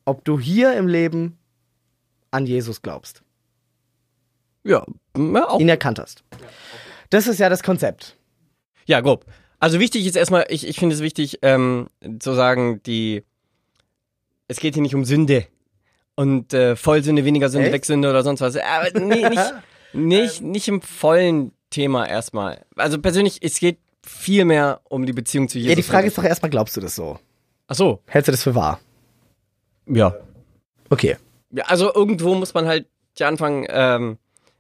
[0.06, 1.38] ob du hier im Leben
[2.32, 3.24] an Jesus glaubst,
[4.64, 4.86] Ja.
[5.18, 5.60] ja auch.
[5.60, 6.24] ihn erkannt hast.
[7.10, 8.18] Das ist ja das Konzept.
[8.86, 9.26] Ja, grob.
[9.60, 11.88] Also wichtig ist erstmal, ich, ich finde es wichtig, ähm,
[12.20, 13.24] zu sagen, die,
[14.48, 15.48] es geht hier nicht um Sünde.
[16.16, 17.74] Und äh, Vollsünde, weniger Sünde, Echt?
[17.74, 18.58] Wegsünde oder sonst was.
[18.58, 19.54] Aber nee, nicht,
[19.94, 22.66] nicht, nicht im vollen Thema erstmal.
[22.76, 25.70] Also persönlich, es geht viel mehr um die Beziehung zu Jesus.
[25.70, 27.20] Ja, die Frage ist doch erstmal, glaubst du das so?
[27.68, 28.80] Ach so, Hältst du das für wahr?
[29.88, 30.16] ja.
[30.90, 31.18] Okay.
[31.52, 31.64] ja.
[31.66, 34.18] Also irgendwo muss man halt ja anfangen, ähm,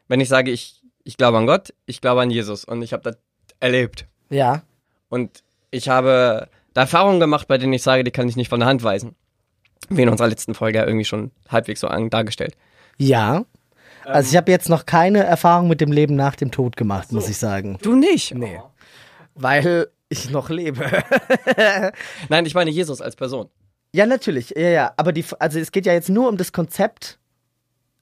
[0.08, 3.04] wenn ich sage, ich, ich glaube an Gott, ich glaube an Jesus und ich habe
[3.04, 3.18] das
[3.60, 4.08] erlebt.
[4.34, 4.64] Ja.
[5.10, 8.60] Und ich habe da Erfahrungen gemacht, bei denen ich sage, die kann ich nicht von
[8.60, 9.16] der Hand weisen.
[9.90, 12.56] wie in unserer letzten Folge ja irgendwie schon halbwegs so dargestellt.
[12.98, 13.46] Ja.
[14.06, 17.30] Also ich habe jetzt noch keine Erfahrung mit dem Leben nach dem Tod gemacht, muss
[17.30, 17.78] ich sagen.
[17.82, 18.34] Du nicht?
[18.34, 18.60] Nee.
[19.36, 20.86] Weil ich noch lebe.
[22.30, 23.50] Nein, ich meine Jesus als Person.
[23.94, 24.54] ja, natürlich.
[24.56, 24.94] Ja, ja.
[24.98, 27.20] Aber die, also es geht ja jetzt nur um das Konzept,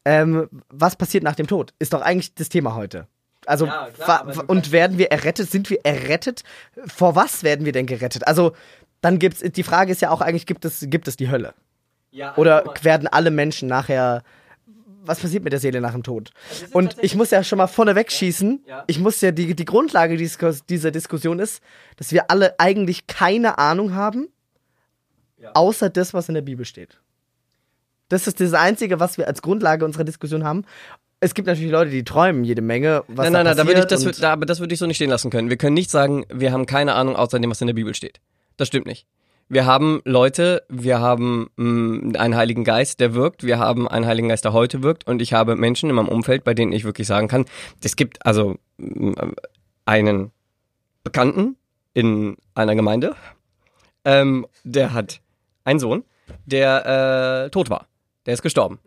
[0.06, 1.74] ähm, was passiert nach dem Tod.
[1.80, 3.08] Ist doch eigentlich das Thema heute.
[3.46, 5.50] Also, Ja, klar, und werden wir errettet?
[5.50, 6.44] Sind wir errettet?
[6.86, 8.28] Vor was werden wir denn gerettet?
[8.28, 8.54] Also,
[9.02, 11.54] dann gibt's, die Frage ist ja auch eigentlich, gibt es, gibt es die Hölle?
[12.12, 14.24] Ja, Oder werden alle Menschen nachher.
[15.04, 16.30] Was passiert mit der Seele nach dem Tod?
[16.74, 18.64] Und ich muss ja schon mal vorneweg schießen.
[18.68, 18.84] Ja.
[18.86, 21.64] Ich muss ja, die, die Grundlage dieser Diskussion ist,
[21.96, 24.28] dass wir alle eigentlich keine Ahnung haben,
[25.56, 27.00] außer das, was in der Bibel steht.
[28.10, 30.66] Das ist das Einzige, was wir als Grundlage unserer Diskussion haben.
[31.24, 33.04] Es gibt natürlich Leute, die träumen jede Menge.
[33.08, 34.96] Was Nein, nein, nein, da würde ich das, da, aber das würde ich so nicht
[34.96, 35.52] stehen lassen können.
[35.52, 38.20] Wir können nicht sagen, wir haben keine Ahnung außer dem, was in der Bibel steht.
[38.58, 39.06] Das stimmt nicht.
[39.48, 44.30] Wir haben Leute, wir haben mh, einen Heiligen Geist, der wirkt, wir haben einen Heiligen
[44.30, 47.06] Geist, der heute wirkt und ich habe Menschen in meinem Umfeld, bei denen ich wirklich
[47.06, 47.46] sagen kann,
[47.84, 49.34] es gibt also mh,
[49.86, 50.32] einen
[51.04, 51.56] Bekannten
[51.94, 53.16] in einer Gemeinde,
[54.06, 55.22] ähm, der hat
[55.66, 56.04] einen Sohn,
[56.46, 57.88] der äh, tot war.
[58.26, 58.80] Der ist gestorben.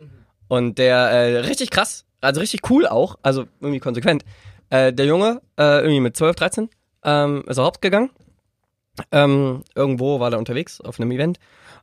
[0.49, 4.25] Und der, äh, richtig krass, also richtig cool auch, also irgendwie konsequent.
[4.71, 6.71] Äh, der Junge, äh, irgendwie mit 12, 13,
[7.05, 8.11] ähm, ist er gegangen.
[9.13, 11.39] Ähm, irgendwo war er unterwegs auf einem Event.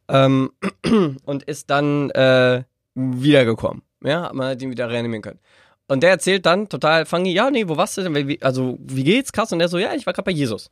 [0.08, 0.52] Ähm,
[1.26, 2.64] und ist dann äh,
[2.96, 3.84] wiedergekommen.
[4.04, 5.40] Ja, man hat ihn wieder reanimieren können.
[5.88, 8.16] Und der erzählt dann total funny, ja, nee, wo warst du denn?
[8.28, 9.32] Wie- Also, wie geht's?
[9.34, 9.52] Krass.
[9.52, 10.72] Und der so, ja, ich war gerade bei Jesus.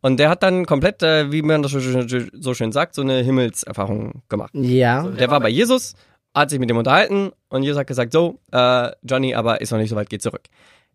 [0.00, 3.02] Und der hat dann komplett, äh, wie man das so schön, so schön sagt, so
[3.02, 4.50] eine Himmelserfahrung gemacht.
[4.54, 5.06] Ja.
[5.08, 5.94] Der war bei Jesus,
[6.34, 9.78] hat sich mit dem unterhalten und Jesus hat gesagt, so, äh, Johnny, aber ist noch
[9.78, 10.42] nicht so weit, geh zurück.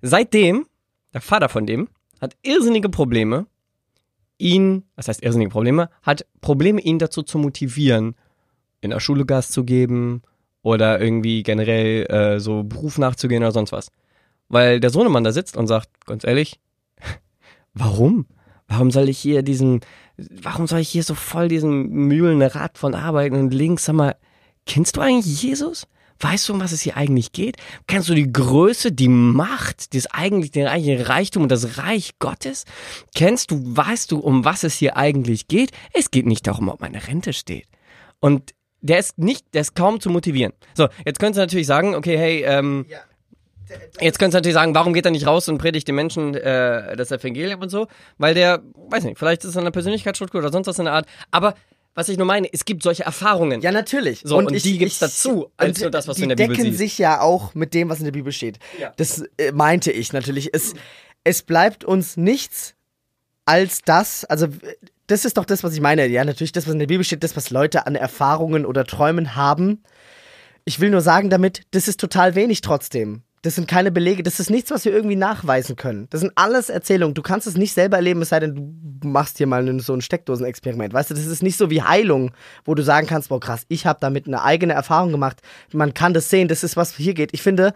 [0.02, 0.65] Seitdem,
[1.13, 1.88] der Vater von dem,
[2.21, 3.47] hat irrsinnige Probleme,
[4.38, 8.15] ihn, was heißt irrsinnige Probleme, hat Probleme, ihn dazu zu motivieren,
[8.82, 10.21] in der Schule Gas zu geben
[10.62, 13.91] oder irgendwie generell äh, so Beruf nachzugehen oder sonst was.
[14.49, 16.60] Weil der Sohnemann da sitzt und sagt, ganz ehrlich,
[17.73, 18.25] warum?
[18.67, 19.82] Warum soll ich hier diesen,
[20.17, 24.15] warum soll ich hier so voll diesen Mühlenrad von arbeiten und links, sag mal,
[24.65, 25.88] kennst du eigentlich Jesus?
[26.22, 27.56] Weißt du, um was es hier eigentlich geht?
[27.88, 32.65] Kennst du die Größe, die Macht, das eigentlich, den eigentlichen Reichtum und das Reich Gottes?
[33.15, 35.72] Kennst du, weißt du, um was es hier eigentlich geht?
[35.93, 37.67] Es geht nicht darum, ob meine Rente steht.
[38.19, 40.52] Und der ist nicht, der ist kaum zu motivieren.
[40.74, 42.86] So, jetzt könntest du natürlich sagen, okay, hey, ähm,
[44.02, 46.95] Jetzt könntest du natürlich sagen, warum geht er nicht raus und predigt den Menschen äh,
[46.95, 47.88] das Evangelium und so?
[48.17, 51.06] Weil der, weiß nicht, vielleicht ist es eine Persönlichkeitsstruktur oder sonst was in der Art.
[51.30, 51.54] Aber
[51.95, 53.62] was ich nur meine, es gibt solche Erfahrungen.
[53.62, 54.21] Ja, natürlich.
[54.23, 56.56] So, und die gibt's dazu, als und nur das, was du die in der Bibel
[56.56, 56.78] decken siehst.
[56.78, 58.60] sich ja auch mit dem, was in der Bibel steht.
[58.80, 58.93] Ja.
[58.97, 60.54] Das äh, meinte ich natürlich.
[60.54, 60.75] Es,
[61.23, 62.75] es bleibt uns nichts
[63.45, 64.47] als das, also
[65.08, 66.06] das ist doch das, was ich meine.
[66.06, 69.36] Ja, natürlich das, was in der Bibel steht, das, was Leute an Erfahrungen oder Träumen
[69.36, 69.84] haben.
[70.65, 73.23] Ich will nur sagen damit, das ist total wenig trotzdem.
[73.41, 76.08] Das sind keine Belege, das ist nichts, was wir irgendwie nachweisen können.
[76.10, 77.13] Das sind alles Erzählungen.
[77.13, 80.02] Du kannst es nicht selber erleben, es sei denn, du machst hier mal so ein
[80.02, 80.93] Steckdosenexperiment.
[80.93, 82.32] Weißt du, das ist nicht so wie Heilung,
[82.65, 85.41] wo du sagen kannst, boah krass, ich habe damit eine eigene Erfahrung gemacht.
[85.71, 87.34] Man kann das sehen, das ist, was hier geht.
[87.34, 87.73] Ich finde,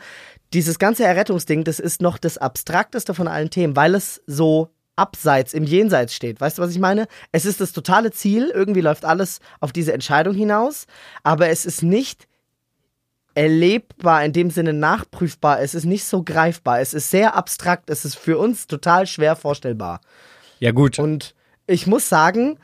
[0.53, 5.53] dieses ganze Errettungsding, das ist noch das abstrakteste von allen Themen, weil es so abseits,
[5.53, 6.39] im Jenseits steht.
[6.39, 7.07] Weißt du, was ich meine?
[7.31, 10.85] Es ist das totale Ziel, irgendwie läuft alles auf diese Entscheidung hinaus,
[11.23, 12.27] aber es ist nicht
[13.35, 18.05] erlebbar, in dem Sinne nachprüfbar, es ist nicht so greifbar, es ist sehr abstrakt, es
[18.05, 20.01] ist für uns total schwer vorstellbar.
[20.59, 20.99] Ja, gut.
[20.99, 22.59] Und ich muss sagen,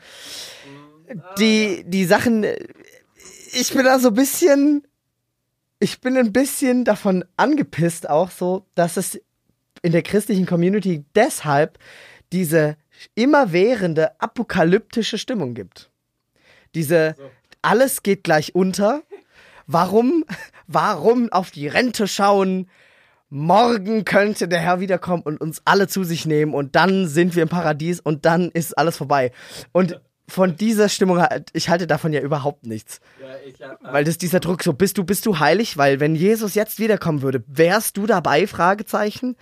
[1.38, 2.46] die, die Sachen,
[3.52, 4.86] ich bin da so ein bisschen,
[5.80, 9.20] ich bin ein bisschen davon angepisst auch so, dass es
[9.82, 11.78] in der christlichen Community deshalb
[12.32, 12.76] diese
[13.14, 15.90] immerwährende apokalyptische Stimmung gibt.
[16.74, 17.16] Diese,
[17.62, 19.02] alles geht gleich unter.
[19.66, 20.24] Warum,
[20.70, 22.68] warum auf die Rente schauen?
[23.28, 27.44] Morgen könnte der Herr wiederkommen und uns alle zu sich nehmen und dann sind wir
[27.44, 29.30] im Paradies und dann ist alles vorbei.
[29.72, 33.00] Und von dieser Stimmung, ich halte davon ja überhaupt nichts.
[33.82, 35.76] Weil das dieser Druck so, bist du, bist du heilig?
[35.76, 38.46] Weil wenn Jesus jetzt wiederkommen würde, wärst du dabei?
[38.46, 39.36] Fragezeichen.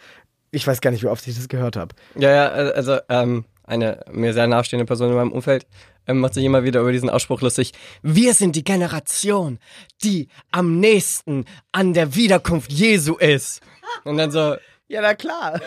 [0.51, 1.95] Ich weiß gar nicht, wie oft ich das gehört habe.
[2.15, 5.67] Ja, ja, also ähm, eine mir sehr nahestehende Person in meinem Umfeld
[6.17, 7.73] macht sich immer wieder über diesen Ausspruch lustig.
[8.03, 9.59] Wir sind die Generation,
[10.03, 13.61] die am nächsten an der Wiederkunft Jesu ist.
[14.05, 14.57] Und dann so,
[14.89, 15.61] Ja, na klar.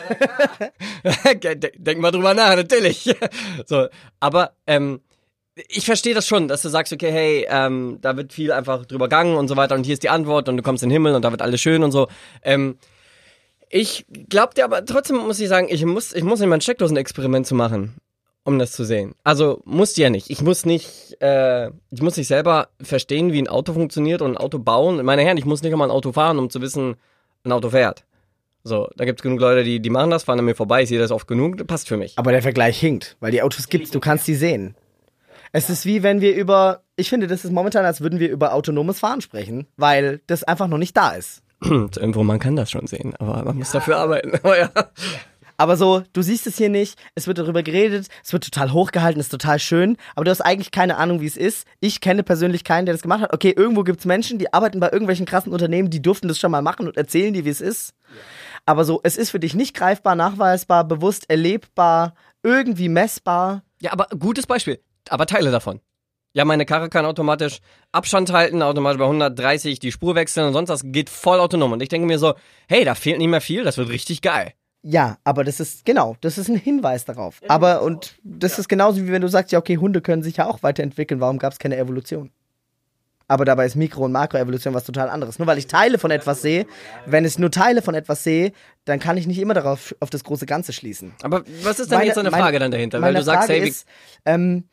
[1.78, 3.16] Denk mal drüber nach, natürlich.
[3.68, 3.88] so,
[4.20, 5.02] aber ähm,
[5.68, 9.06] ich verstehe das schon, dass du sagst, okay, hey, ähm, da wird viel einfach drüber
[9.06, 11.14] gegangen und so weiter und hier ist die Antwort und du kommst in den Himmel
[11.14, 12.08] und da wird alles schön und so.
[12.42, 12.78] Ähm,
[13.70, 16.62] ich glaube dir aber trotzdem muss ich sagen, ich muss, ich muss nicht mal ein
[16.62, 17.96] Steckdosenexperiment zu machen.
[18.44, 19.14] Um das zu sehen.
[19.24, 20.30] Also musst du ja nicht.
[20.30, 24.38] Ich muss nicht, äh, ich muss nicht selber verstehen, wie ein Auto funktioniert und ein
[24.38, 25.04] Auto bauen.
[25.06, 26.96] Meine Herren, ich muss nicht einmal ein Auto fahren, um zu wissen,
[27.44, 28.06] ein Auto fährt.
[28.64, 31.00] So, da gibt's genug Leute, die, die machen das, fahren an mir vorbei, ich sehe
[31.00, 32.14] das oft genug, passt für mich.
[32.18, 34.76] Aber der Vergleich hinkt, weil die Autos gibt's, du kannst die sehen.
[35.52, 38.54] Es ist wie wenn wir über, ich finde, das ist momentan, als würden wir über
[38.54, 41.42] autonomes Fahren sprechen, weil das einfach noch nicht da ist.
[41.64, 44.34] Irgendwo, man kann das schon sehen, aber man muss dafür arbeiten.
[44.44, 44.70] Aber ja.
[45.62, 49.20] Aber so, du siehst es hier nicht, es wird darüber geredet, es wird total hochgehalten,
[49.20, 51.68] ist total schön, aber du hast eigentlich keine Ahnung, wie es ist.
[51.80, 53.32] Ich kenne persönlich keinen, der das gemacht hat.
[53.32, 56.64] Okay, irgendwo gibt's Menschen, die arbeiten bei irgendwelchen krassen Unternehmen, die durften das schon mal
[56.64, 57.94] machen und erzählen dir, wie es ist.
[58.66, 63.62] Aber so, es ist für dich nicht greifbar, nachweisbar, bewusst erlebbar, irgendwie messbar.
[63.84, 64.82] Ja, aber gutes Beispiel.
[65.10, 65.80] Aber Teile davon.
[66.34, 67.60] Ja, meine Karre kann automatisch
[67.92, 71.74] Abstand halten, automatisch bei 130 die Spur wechseln und sonst was geht voll autonom.
[71.74, 72.34] Und ich denke mir so,
[72.68, 74.54] hey, da fehlt nicht mehr viel, das wird richtig geil.
[74.84, 77.40] Ja, aber das ist, genau, das ist ein Hinweis darauf.
[77.48, 80.48] Aber, und das ist genauso wie wenn du sagst, ja, okay, Hunde können sich ja
[80.48, 82.32] auch weiterentwickeln, warum gab es keine Evolution?
[83.28, 85.40] Aber dabei ist Mikro- und Makroevolution was total anderes.
[85.40, 86.66] Nur weil ich Teile von etwas sehe,
[87.06, 88.52] wenn ich nur Teile von etwas sehe,
[88.84, 91.14] dann kann ich nicht immer darauf auf das große Ganze schließen.
[91.22, 92.98] Aber was ist denn Meine- jetzt eine meine- Frage dann dahinter?
[92.98, 93.88] Weil Meine du sagst, Frage hey, wie, ist,
[94.26, 94.66] ähm,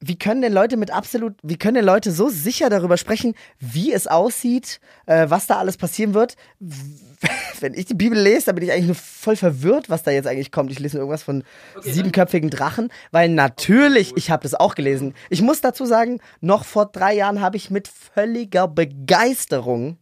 [0.00, 3.92] wie können denn Leute mit absolut, wie können denn Leute so sicher darüber sprechen, wie
[3.92, 6.36] es aussieht, äh, was da alles passieren wird?
[7.60, 10.26] Wenn ich die Bibel lese, dann bin ich eigentlich nur voll verwirrt, was da jetzt
[10.26, 10.70] eigentlich kommt.
[10.70, 11.42] Ich lese nur irgendwas von
[11.80, 15.14] siebenköpfigen Drachen, weil natürlich, ich habe das auch gelesen.
[15.30, 19.98] Ich muss dazu sagen, noch vor drei Jahren habe ich mit völliger Begeisterung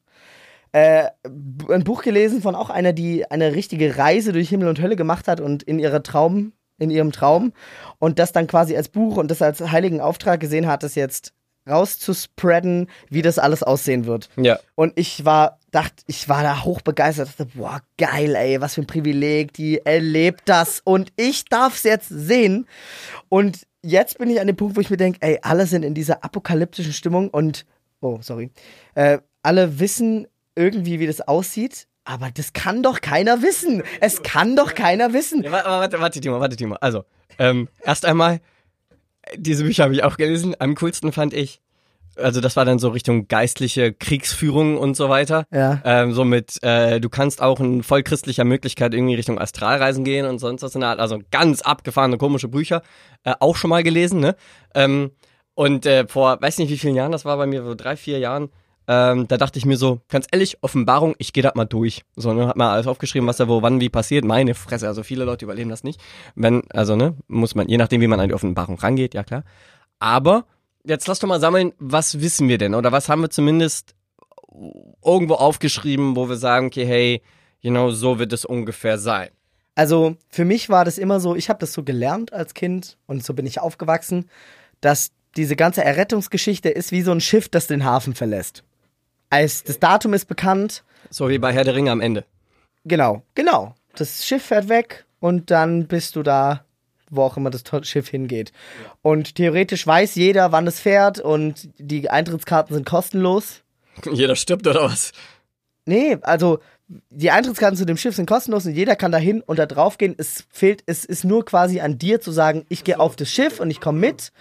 [0.72, 1.09] äh,
[1.68, 5.28] ein Buch gelesen von auch einer, die eine richtige Reise durch Himmel und Hölle gemacht
[5.28, 6.52] hat und in ihrer Traum,
[6.83, 7.53] in ihrem Traum
[7.99, 11.33] und das dann quasi als Buch und das als heiligen Auftrag gesehen hat, das jetzt
[11.68, 14.29] rauszuspreaden, wie das alles aussehen wird.
[14.37, 14.59] ja.
[14.75, 18.87] Und ich war, dachte, ich war da hochbegeistert, dachte, boah, geil, ey, was für ein
[18.87, 22.66] Privileg, die erlebt das und ich darf's jetzt sehen.
[23.29, 25.95] Und jetzt bin ich an dem Punkt, wo ich mir denke, ey, alle sind in
[25.95, 27.64] dieser apokalyptischen Stimmung und,
[28.01, 28.51] oh, sorry,
[28.95, 33.82] äh, alle wissen irgendwie, wie das aussieht, aber das kann doch keiner wissen.
[34.00, 35.42] Es kann doch keiner wissen.
[35.42, 36.76] Ja, warte, warte, warte, Timo, warte, Timo.
[36.80, 37.04] Also,
[37.38, 38.40] ähm, erst einmal,
[39.36, 40.56] diese Bücher habe ich auch gelesen.
[40.58, 41.60] Am coolsten fand ich,
[42.16, 45.44] also das war dann so Richtung geistliche Kriegsführung und so weiter.
[45.50, 45.80] Ja.
[45.84, 50.38] Ähm, so mit, äh, du kannst auch in vollchristlicher Möglichkeit irgendwie Richtung Astralreisen gehen und
[50.38, 51.00] sonst was in der Art.
[51.00, 52.82] Also ganz abgefahrene, komische Bücher.
[53.24, 54.36] Äh, auch schon mal gelesen, ne?
[54.74, 55.12] Ähm,
[55.54, 58.18] und äh, vor, weiß nicht wie vielen Jahren, das war bei mir so drei, vier
[58.18, 58.50] Jahren,
[58.88, 62.03] ähm, da dachte ich mir so, ganz ehrlich, Offenbarung, ich gehe da mal durch.
[62.16, 64.25] So, ne, hat mal alles aufgeschrieben, was da wo, wann, wie passiert.
[64.25, 66.01] Meine Fresse, also viele Leute überleben das nicht.
[66.35, 69.45] Wenn, also, ne, muss man, je nachdem, wie man an die Offenbarung rangeht, ja klar.
[69.99, 70.47] Aber,
[70.85, 72.75] jetzt lass doch mal sammeln, was wissen wir denn?
[72.75, 73.95] Oder was haben wir zumindest
[75.05, 77.23] irgendwo aufgeschrieben, wo wir sagen, okay, hey,
[77.62, 79.31] genau so wird es ungefähr sein.
[79.75, 83.25] Also für mich war das immer so, ich habe das so gelernt als Kind und
[83.25, 84.29] so bin ich aufgewachsen,
[84.81, 88.64] dass diese ganze Errettungsgeschichte ist wie so ein Schiff, das den Hafen verlässt.
[89.33, 92.25] Als das Datum ist bekannt, So wie bei Herr der Ringe am Ende.
[92.85, 93.75] genau, genau.
[93.97, 96.64] Das Schiff fährt weg und dann bist du da,
[97.11, 98.53] wo auch immer das Schiff hingeht.
[99.03, 103.62] Und theoretisch weiß jeder, wann es fährt und die Eintrittskarten sind kostenlos.
[104.12, 105.12] Jeder stirbt oder was?
[105.85, 106.61] Nee, also
[107.11, 109.99] die Eintrittskarten zu dem Schiff sind kostenlos und jeder kann da hin und da drauf
[109.99, 110.14] gehen.
[110.16, 113.61] Es fehlt, es ist nur quasi an dir zu sagen, ich gehe auf das Schiff
[113.61, 114.33] und ich komme mit.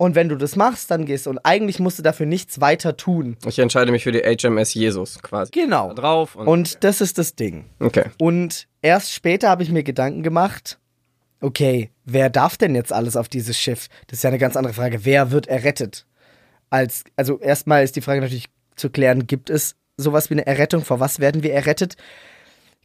[0.00, 1.30] Und wenn du das machst, dann gehst du.
[1.30, 3.36] Und eigentlich musst du dafür nichts weiter tun.
[3.44, 5.50] Ich entscheide mich für die HMS Jesus quasi.
[5.50, 5.88] Genau.
[5.88, 7.64] Da drauf und, Und das ist das Ding.
[7.80, 8.04] okay.
[8.20, 10.78] Und erst später habe ich mir Gedanken gemacht,
[11.40, 13.88] okay, wer darf denn jetzt alles auf dieses Schiff?
[14.06, 15.04] Das ist ja eine ganz andere Frage.
[15.04, 16.06] Wer wird errettet?
[16.70, 20.84] Als, also erstmal ist die Frage natürlich zu klären, gibt es sowas wie eine Errettung?
[20.84, 21.96] Vor was werden wir errettet?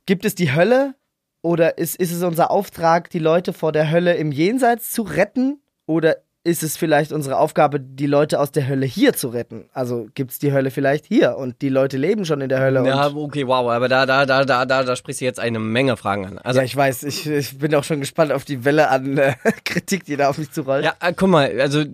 [0.07, 0.95] Gibt es die Hölle?
[1.43, 5.61] Oder ist, ist es unser Auftrag, die Leute vor der Hölle im Jenseits zu retten?
[5.85, 9.65] Oder ist es vielleicht unsere Aufgabe, die Leute aus der Hölle hier zu retten?
[9.71, 12.85] Also gibt es die Hölle vielleicht hier und die Leute leben schon in der Hölle.
[12.85, 15.95] Ja, okay, wow, aber da, da, da, da, da, da sprichst du jetzt eine Menge
[15.95, 16.37] Fragen an.
[16.39, 19.35] Also, ja, ich weiß, ich, ich bin auch schon gespannt auf die Welle an äh,
[19.63, 20.83] Kritik, die da auf mich zurollt.
[20.83, 21.85] ja, äh, guck mal, also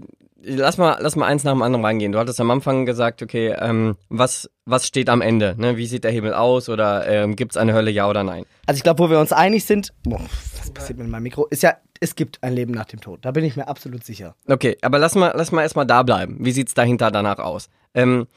[0.42, 2.12] lass mal, lass mal eins nach dem anderen reingehen.
[2.12, 5.56] Du hattest am Anfang gesagt, okay, ähm, was, was steht am Ende?
[5.58, 5.78] Ne?
[5.78, 6.70] Wie sieht der Himmel aus?
[6.70, 8.46] Oder ähm, gibt es eine Hölle, ja oder nein?
[8.66, 10.22] Also ich glaube, wo wir uns einig sind, boah,
[10.58, 13.20] was passiert mit meinem Mikro, ist ja, es gibt ein Leben nach dem Tod.
[13.24, 14.36] Da bin ich mir absolut sicher.
[14.48, 16.38] Okay, aber lass mal, lass mal erstmal da bleiben.
[16.40, 17.70] Wie sieht's dahinter danach aus?
[17.94, 18.28] Ähm,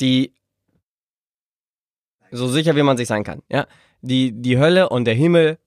[0.00, 0.34] die,
[2.30, 3.66] so sicher wie man sich sein kann, ja.
[4.02, 5.58] Die, die Hölle und der Himmel,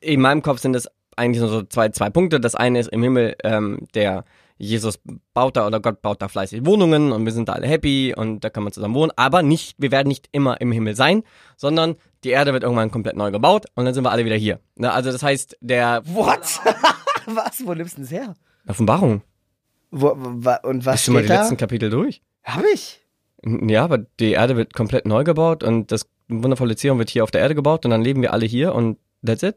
[0.00, 2.40] in meinem Kopf sind es eigentlich nur so zwei, zwei Punkte.
[2.40, 4.24] Das eine ist im Himmel, ähm, der
[4.60, 4.98] Jesus
[5.32, 8.44] baut da oder Gott baut da fleißig Wohnungen und wir sind da alle happy und
[8.44, 9.10] da kann man zusammen wohnen.
[9.16, 11.22] Aber nicht, wir werden nicht immer im Himmel sein,
[11.56, 14.60] sondern die Erde wird irgendwann komplett neu gebaut und dann sind wir alle wieder hier.
[14.76, 14.92] Ne?
[14.92, 16.60] Also das heißt, der What?
[17.26, 17.66] Was?
[17.66, 18.34] Wo nimmst du das her?
[18.68, 19.22] Offenbarung.
[19.90, 21.40] Wo, wa, und was Hast du mal die da?
[21.40, 22.20] letzten Kapitel durch?
[22.44, 23.00] Hab ich.
[23.42, 27.30] Ja, aber die Erde wird komplett neu gebaut und das wundervolle Zion wird hier auf
[27.30, 29.56] der Erde gebaut und dann leben wir alle hier und that's it.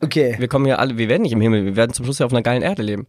[0.00, 0.36] Okay.
[0.38, 2.32] Wir kommen ja alle, wir werden nicht im Himmel, wir werden zum Schluss ja auf
[2.32, 3.06] einer geilen Erde leben.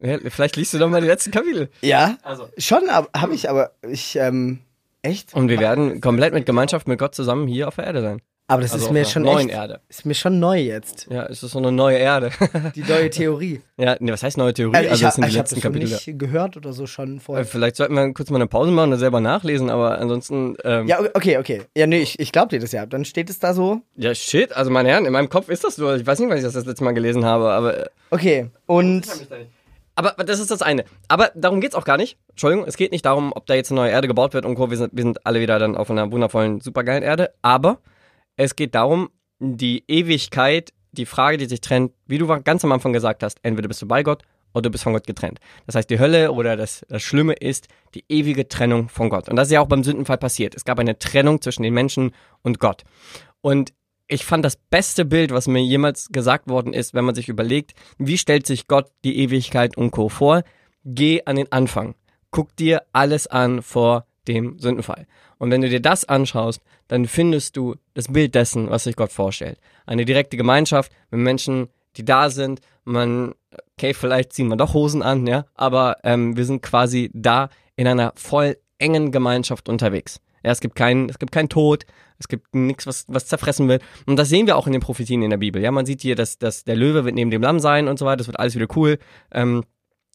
[0.00, 1.68] Ja, vielleicht liest du doch mal die letzten Kapitel.
[1.80, 2.48] Ja, Also.
[2.58, 4.58] schon, aber habe ich, aber ich, ähm,
[5.02, 5.32] echt?
[5.34, 8.20] Und wir werden komplett mit Gemeinschaft mit Gott zusammen hier auf der Erde sein.
[8.48, 9.80] Aber das Also ist mir schon neuen echt, Erde.
[9.88, 11.08] ist mir schon neu jetzt.
[11.10, 12.30] Ja, es ist so eine neue Erde.
[12.76, 13.60] Die neue Theorie.
[13.76, 14.76] ja, nee, was heißt neue Theorie?
[14.76, 15.92] Also ich, Also, das sind die ich habe letzten das schon Kapitel.
[15.94, 17.44] nicht gehört oder so schon Äh, vorher.
[17.44, 20.56] Vielleicht sollten wir kurz mal eine Pause machen und das selber nachlesen, aber ansonsten.
[20.62, 21.62] Ähm, Ja, okay, okay.
[21.76, 22.86] Ja, nee, ich, ich glaube dir das ja.
[22.86, 23.80] Dann steht es da so.
[23.96, 25.92] ja, shit, also meine Herren, in meinem Kopf ist das so.
[25.94, 27.78] Ich weiß nicht, wann ich das das letzte Mal gelesen habe, aber.
[27.78, 29.08] äh, Okay, und
[29.96, 30.84] Aber das ist das eine.
[31.08, 32.18] Aber darum geht's auch gar nicht.
[32.28, 34.70] Entschuldigung, es geht nicht darum, ob da jetzt eine neue Erde gebaut wird und Co.
[34.70, 37.32] Wir sind, wir sind alle wieder dann auf einer wundervollen, supergeilen Erde.
[37.42, 37.78] Aber
[38.36, 42.92] es geht darum, die Ewigkeit, die Frage, die sich trennt, wie du ganz am Anfang
[42.92, 45.38] gesagt hast, entweder bist du bei Gott oder du bist von Gott getrennt.
[45.66, 49.28] Das heißt, die Hölle oder das, das Schlimme ist die ewige Trennung von Gott.
[49.28, 50.54] Und das ist ja auch beim Sündenfall passiert.
[50.54, 52.84] Es gab eine Trennung zwischen den Menschen und Gott.
[53.40, 53.72] Und
[54.08, 57.74] ich fand das beste Bild, was mir jemals gesagt worden ist, wenn man sich überlegt,
[57.98, 60.08] wie stellt sich Gott die Ewigkeit und Co.
[60.08, 60.42] vor?
[60.84, 61.94] Geh an den Anfang.
[62.30, 65.06] Guck dir alles an vor dem Sündenfall.
[65.38, 69.12] Und wenn du dir das anschaust, dann findest du das Bild dessen, was sich Gott
[69.12, 69.58] vorstellt.
[69.84, 72.60] Eine direkte Gemeinschaft mit Menschen, die da sind.
[72.84, 73.34] Man,
[73.76, 77.86] okay, vielleicht ziehen wir doch Hosen an, ja, aber ähm, wir sind quasi da in
[77.86, 80.20] einer voll engen Gemeinschaft unterwegs.
[80.46, 81.84] Ja, es gibt keinen, es gibt keinen Tod,
[82.20, 83.82] es gibt nichts, was, was zerfressen wird.
[84.06, 85.60] Und das sehen wir auch in den Prophetien in der Bibel.
[85.60, 88.06] Ja, man sieht hier, dass, dass der Löwe wird neben dem Lamm sein und so
[88.06, 88.18] weiter.
[88.18, 88.98] Das wird alles wieder cool.
[89.32, 89.64] Ähm,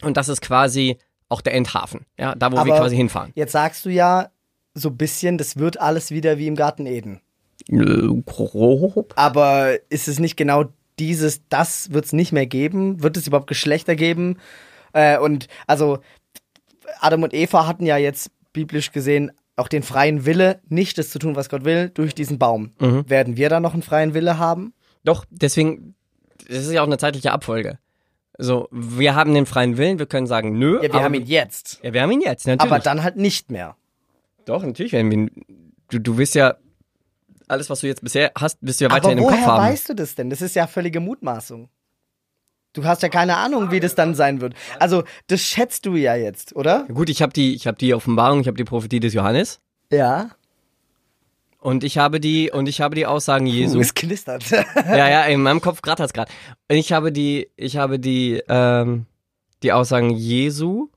[0.01, 2.05] und das ist quasi auch der Endhafen.
[2.17, 3.33] Ja, da wo wir Aber- quasi hinfahren.
[3.35, 4.29] jetzt sagst du ja
[4.73, 7.19] so ein bisschen, das wird alles wieder wie im Garten Eden.
[8.25, 9.13] Grob.
[9.17, 10.65] Aber ist es nicht genau
[10.97, 13.03] dieses, das wird es nicht mehr geben?
[13.03, 14.37] Wird es überhaupt Geschlechter geben?
[14.93, 15.99] Äh, und also
[16.99, 21.19] Adam und Eva hatten ja jetzt biblisch gesehen auch den freien Wille, nicht das zu
[21.19, 22.71] tun, was Gott will, durch diesen Baum.
[22.79, 23.09] Mhm.
[23.09, 24.73] Werden wir da noch einen freien Wille haben?
[25.03, 25.95] Doch, deswegen,
[26.47, 27.79] das ist ja auch eine zeitliche Abfolge.
[28.37, 30.77] So, wir haben den freien Willen, wir können sagen, nö.
[30.77, 31.79] Ja, wir aber, haben ihn jetzt.
[31.83, 32.71] Ja, wir haben ihn jetzt, natürlich.
[32.71, 33.75] Aber dann halt nicht mehr.
[34.45, 35.75] Doch, natürlich werden wir ihn.
[35.89, 36.55] Du, du wirst ja
[37.47, 39.63] alles, was du jetzt bisher hast, wirst du ja Aber weiterhin im Kopf woher haben.
[39.63, 40.29] weißt du das denn?
[40.29, 41.69] Das ist ja völlige Mutmaßung.
[42.73, 44.53] Du hast ja keine Ahnung, wie das dann sein wird.
[44.79, 46.85] Also, das schätzt du ja jetzt, oder?
[46.93, 49.59] Gut, ich habe die, ich habe die Offenbarung, ich habe die Prophetie des Johannes
[49.91, 50.29] Ja.
[51.59, 53.79] und ich habe die und ich habe die Aussagen Jesu.
[53.81, 54.49] Es knistert.
[54.75, 56.31] ja, ja, in meinem Kopf gerade hat's gerade.
[56.69, 59.05] Ich habe die, ich habe die, ähm,
[59.63, 60.87] die Aussagen Jesu.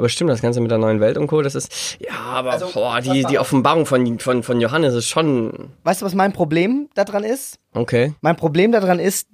[0.00, 2.70] Aber stimmt, das Ganze mit der neuen Welt und Co., das ist, ja, aber Also,
[2.72, 6.88] boah, die, die Offenbarung von, von, von Johannes ist schon, weißt du, was mein Problem
[6.94, 7.58] daran ist?
[7.74, 8.14] okay.
[8.22, 9.28] Mein Problem daran ist,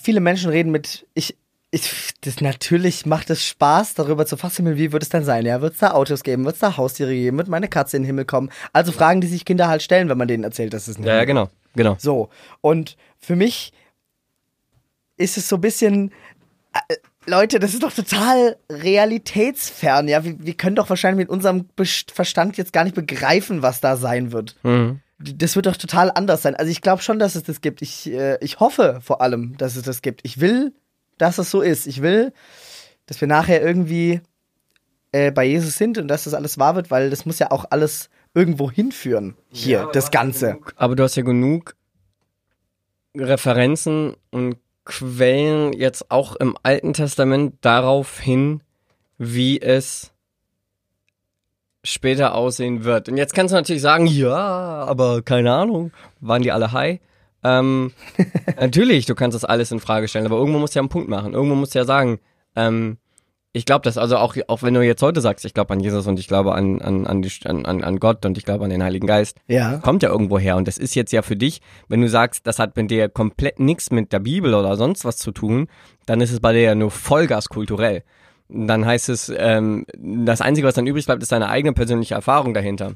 [0.00, 1.36] viele Menschen reden mit, ich,
[1.72, 5.44] ich, das natürlich macht es Spaß, darüber zu fassen, wie wird es denn sein?
[5.46, 6.44] Ja, wird es da Autos geben?
[6.44, 7.36] Wird es da Haustiere geben?
[7.38, 8.52] Wird meine Katze in den Himmel kommen?
[8.72, 11.16] Also Fragen, die sich Kinder halt stellen, wenn man denen erzählt, dass es ein Ja,
[11.16, 11.96] ja, genau, genau.
[11.98, 12.28] So,
[12.60, 13.72] und für mich
[15.16, 16.12] ist es so ein bisschen,
[16.72, 16.94] äh,
[17.26, 20.24] Leute, das ist doch total realitätsfern, ja.
[20.24, 23.96] Wir, wir können doch wahrscheinlich mit unserem Best- Verstand jetzt gar nicht begreifen, was da
[23.96, 24.56] sein wird.
[24.62, 25.00] Mhm.
[25.18, 26.54] Das wird doch total anders sein.
[26.54, 27.82] Also ich glaube schon, dass es das gibt.
[27.82, 30.20] Ich, äh, ich hoffe vor allem, dass es das gibt.
[30.24, 30.74] Ich will,
[31.18, 31.86] dass es so ist.
[31.86, 32.32] Ich will,
[33.06, 34.20] dass wir nachher irgendwie
[35.12, 37.66] äh, bei Jesus sind und dass das alles wahr wird, weil das muss ja auch
[37.70, 39.36] alles irgendwo hinführen.
[39.50, 40.58] Hier, das Ganze.
[40.76, 41.76] Aber du hast ja genug
[43.16, 48.62] Referenzen und Quellen jetzt auch im Alten Testament darauf hin,
[49.18, 50.12] wie es
[51.82, 53.08] später aussehen wird.
[53.08, 57.00] Und jetzt kannst du natürlich sagen, ja, aber keine Ahnung, waren die alle high?
[57.42, 57.92] Ähm,
[58.60, 61.08] natürlich, du kannst das alles in Frage stellen, aber irgendwo musst du ja einen Punkt
[61.08, 61.34] machen.
[61.34, 62.18] Irgendwo musst du ja sagen,
[62.56, 62.98] ähm,
[63.56, 66.06] ich glaube das, also auch, auch wenn du jetzt heute sagst, ich glaube an Jesus
[66.08, 68.82] und ich glaube an, an, an, die, an, an Gott und ich glaube an den
[68.82, 69.78] Heiligen Geist, Ja.
[69.78, 70.56] kommt ja irgendwo her.
[70.56, 73.60] Und das ist jetzt ja für dich, wenn du sagst, das hat mit dir komplett
[73.60, 75.68] nichts mit der Bibel oder sonst was zu tun,
[76.04, 78.02] dann ist es bei dir ja nur Vollgas kulturell.
[78.48, 82.54] Dann heißt es, ähm, das Einzige, was dann übrig bleibt, ist deine eigene persönliche Erfahrung
[82.54, 82.92] dahinter.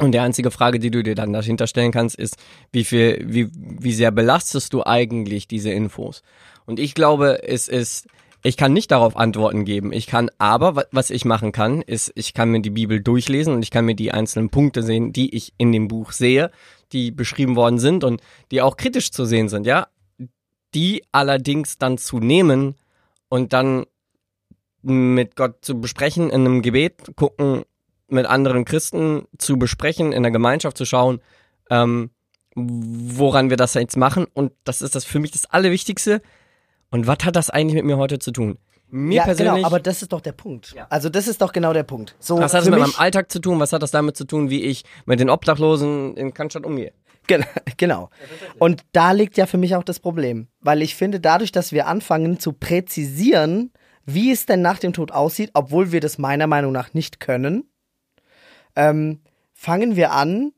[0.00, 2.36] Und die einzige Frage, die du dir dann dahinter stellen kannst, ist,
[2.70, 6.22] wie viel, wie, wie sehr belastest du eigentlich diese Infos?
[6.66, 8.06] Und ich glaube, es ist,
[8.42, 9.92] ich kann nicht darauf Antworten geben.
[9.92, 13.54] Ich kann aber, wa- was ich machen kann, ist, ich kann mir die Bibel durchlesen
[13.54, 16.50] und ich kann mir die einzelnen Punkte sehen, die ich in dem Buch sehe,
[16.92, 18.20] die beschrieben worden sind und
[18.50, 19.88] die auch kritisch zu sehen sind, ja.
[20.74, 22.76] Die allerdings dann zu nehmen
[23.28, 23.86] und dann
[24.82, 27.62] mit Gott zu besprechen in einem Gebet, gucken,
[28.08, 31.20] mit anderen Christen zu besprechen, in der Gemeinschaft zu schauen,
[31.70, 32.10] ähm,
[32.54, 34.26] woran wir das jetzt machen.
[34.32, 36.22] Und das ist das für mich das Allerwichtigste.
[36.90, 38.58] Und was hat das eigentlich mit mir heute zu tun?
[38.90, 39.54] Mir ja, persönlich.
[39.56, 40.72] genau, aber das ist doch der Punkt.
[40.74, 40.86] Ja.
[40.88, 42.16] Also das ist doch genau der Punkt.
[42.18, 43.60] So, was hat das mit meinem Alltag zu tun?
[43.60, 46.92] Was hat das damit zu tun, wie ich mit den Obdachlosen in Cannstatt umgehe?
[47.26, 47.44] Gen-
[47.76, 48.08] Genau.
[48.58, 50.48] Und da liegt ja für mich auch das Problem.
[50.60, 53.72] Weil ich finde, dadurch, dass wir anfangen zu präzisieren,
[54.06, 57.64] wie es denn nach dem Tod aussieht, obwohl wir das meiner Meinung nach nicht können,
[58.74, 59.20] ähm,
[59.52, 60.52] fangen wir an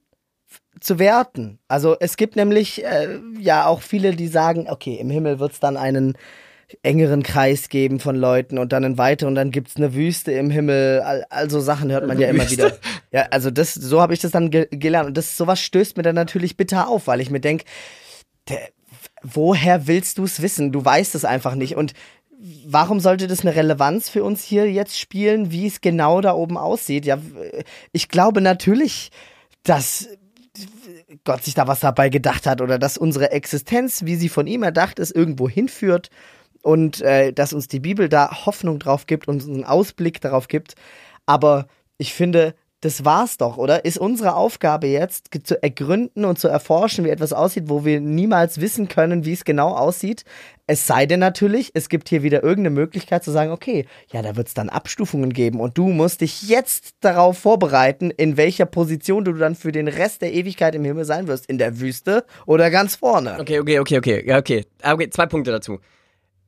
[0.81, 1.59] zu werten.
[1.69, 5.61] Also es gibt nämlich äh, ja auch viele, die sagen, okay, im Himmel wird es
[5.61, 6.17] dann einen
[6.83, 10.51] engeren Kreis geben von Leuten und dann einen weiteren und dann gibt's eine Wüste im
[10.51, 11.01] Himmel.
[11.01, 12.53] All, also Sachen hört man ja immer Wüste?
[12.53, 12.77] wieder.
[13.13, 15.09] Ja, also das, so habe ich das dann ge gelernt.
[15.09, 17.65] Und das sowas stößt mir dann natürlich bitter auf, weil ich mir denk,
[18.49, 18.61] der,
[19.23, 20.73] woher willst du es wissen?
[20.73, 21.77] Du weißt es einfach nicht.
[21.77, 21.95] Und
[22.65, 26.57] warum sollte das eine Relevanz für uns hier jetzt spielen, wie es genau da oben
[26.57, 27.05] aussieht?
[27.05, 27.19] Ja,
[27.93, 29.11] ich glaube natürlich,
[29.63, 30.09] dass
[31.25, 34.63] Gott sich da was dabei gedacht hat oder dass unsere Existenz, wie sie von ihm
[34.63, 36.11] erdacht ist, irgendwo hinführt
[36.63, 40.75] und äh, dass uns die Bibel da Hoffnung drauf gibt und einen Ausblick darauf gibt.
[41.27, 41.67] Aber
[41.99, 43.85] ich finde, das war's doch, oder?
[43.85, 48.61] Ist unsere Aufgabe jetzt zu ergründen und zu erforschen, wie etwas aussieht, wo wir niemals
[48.61, 50.25] wissen können, wie es genau aussieht?
[50.67, 54.37] Es sei denn natürlich, es gibt hier wieder irgendeine Möglichkeit zu sagen, okay, ja, da
[54.37, 59.33] wird's dann Abstufungen geben und du musst dich jetzt darauf vorbereiten, in welcher Position du
[59.33, 61.47] dann für den Rest der Ewigkeit im Himmel sein wirst.
[61.47, 63.39] In der Wüste oder ganz vorne.
[63.41, 64.33] Okay, okay, okay, okay.
[64.33, 64.65] Okay.
[64.83, 65.11] Okay.
[65.11, 65.79] Zwei Punkte dazu.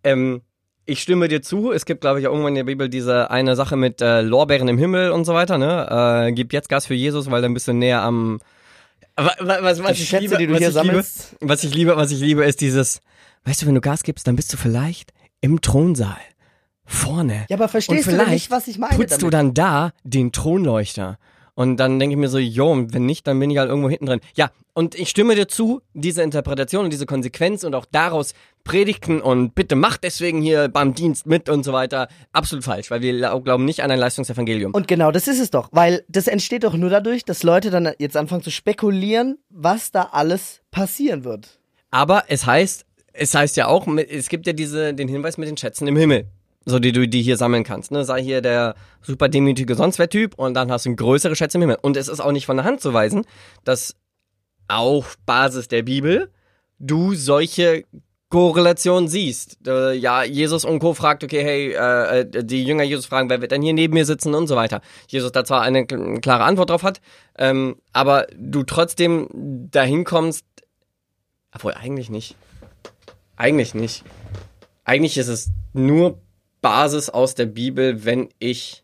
[0.05, 0.43] Ähm,
[0.87, 1.72] ich stimme dir zu.
[1.72, 4.68] Es gibt, glaube ich, auch irgendwann in der Bibel diese eine Sache mit äh, Lorbeeren
[4.68, 5.59] im Himmel und so weiter.
[5.59, 6.26] Ne?
[6.28, 8.41] Äh, gib jetzt Gas für Jesus, weil dann bist du näher am.
[9.16, 11.37] Wa- wa- Was, was, Die ich Schätze, liebe, die du was hier ich liebe, sammelst.
[11.41, 13.01] was ich liebe, was ich liebe, ist dieses.
[13.45, 16.16] Weißt du, wenn du Gas gibst, dann bist du vielleicht im Thronsaal
[16.85, 17.47] vorne.
[17.49, 18.97] Ja, aber verstehst du nicht, was ich meine?
[18.97, 19.35] putzt du damit?
[19.35, 21.18] dann da den Thronleuchter.
[21.55, 23.90] Und dann denke ich mir so, jo, und wenn nicht, dann bin ich halt irgendwo
[23.90, 24.20] hinten drin.
[24.34, 28.32] Ja, und ich stimme dir zu, diese Interpretation und diese Konsequenz und auch daraus
[28.64, 33.03] Predigten und bitte macht deswegen hier beim Dienst mit und so weiter, absolut falsch, weil
[33.03, 34.72] wir lau- glauben nicht an ein Leistungsevangelium.
[34.72, 37.90] Und genau, das ist es doch, weil das entsteht doch nur dadurch, dass Leute dann
[37.98, 41.59] jetzt anfangen zu spekulieren, was da alles passieren wird.
[41.90, 45.59] Aber es heißt, es heißt ja auch, es gibt ja diese, den Hinweis mit den
[45.59, 46.28] Schätzen im Himmel.
[46.64, 47.90] So, die du die hier sammeln kannst.
[47.90, 48.04] Ne?
[48.04, 51.78] Sei hier der super demütige Sonstwer-Typ und dann hast du größere Schätze im Himmel.
[51.82, 53.24] Und es ist auch nicht von der Hand zu weisen,
[53.64, 53.96] dass
[54.68, 56.30] auf Basis der Bibel
[56.78, 57.84] du solche
[58.28, 59.58] Korrelationen siehst.
[59.66, 60.94] Äh, ja, Jesus und Co.
[60.94, 64.06] fragt, okay, hey, äh, äh, die Jünger Jesus fragen, wer wird denn hier neben mir
[64.06, 64.80] sitzen und so weiter.
[65.08, 67.02] Jesus da zwar eine kl- klare Antwort drauf hat,
[67.36, 69.28] ähm, aber du trotzdem
[69.70, 70.46] dahin kommst,
[71.54, 72.36] obwohl eigentlich nicht.
[73.36, 74.02] Eigentlich nicht.
[74.84, 76.18] Eigentlich ist es nur
[76.62, 78.82] Basis aus der Bibel, wenn ich.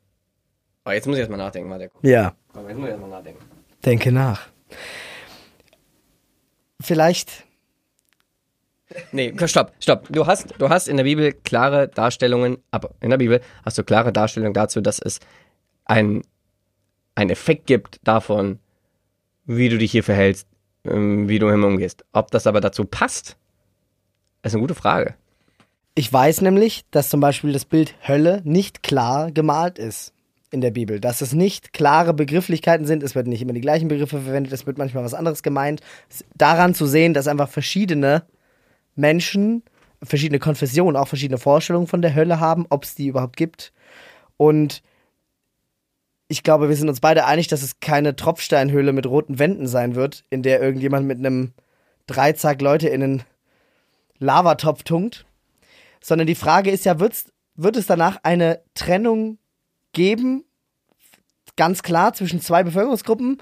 [0.85, 1.91] Oh, jetzt muss ich erstmal nachdenken, warte.
[2.03, 3.43] Ja, Komm, Jetzt muss ich erstmal nachdenken.
[3.85, 4.49] denke nach.
[6.81, 7.45] Vielleicht,
[9.13, 10.07] Nee, stopp, stopp.
[10.11, 13.85] Du hast, du hast in der Bibel klare Darstellungen, aber in der Bibel hast du
[13.85, 15.21] klare Darstellungen dazu, dass es
[15.85, 16.23] ein,
[17.15, 18.59] einen Effekt gibt davon,
[19.45, 20.47] wie du dich hier verhältst,
[20.85, 22.05] ähm, wie du im Himmel umgehst.
[22.13, 23.37] Ob das aber dazu passt,
[24.43, 25.15] ist eine gute Frage.
[25.99, 30.13] Ich weiß nämlich, dass zum Beispiel das Bild Hölle nicht klar gemalt ist
[30.53, 31.01] in der Bibel.
[31.01, 34.65] Dass es nicht klare Begrifflichkeiten sind, es werden nicht immer die gleichen Begriffe verwendet, es
[34.65, 35.81] wird manchmal was anderes gemeint.
[36.37, 38.23] Daran zu sehen, dass einfach verschiedene
[38.95, 39.65] Menschen,
[40.01, 43.73] verschiedene Konfessionen, auch verschiedene Vorstellungen von der Hölle haben, ob es die überhaupt gibt.
[44.37, 44.85] Und
[46.29, 49.97] ich glaube, wir sind uns beide einig, dass es keine Tropfsteinhöhle mit roten Wänden sein
[49.97, 51.55] wird, in der irgendjemand mit einem
[52.07, 53.23] Dreizack Leute in einen
[54.21, 55.25] Lavatopf tunkt.
[56.03, 59.39] Sondern die Frage ist ja, wird's, wird es danach eine Trennung
[59.93, 60.45] geben,
[61.57, 63.39] ganz klar, zwischen zwei Bevölkerungsgruppen?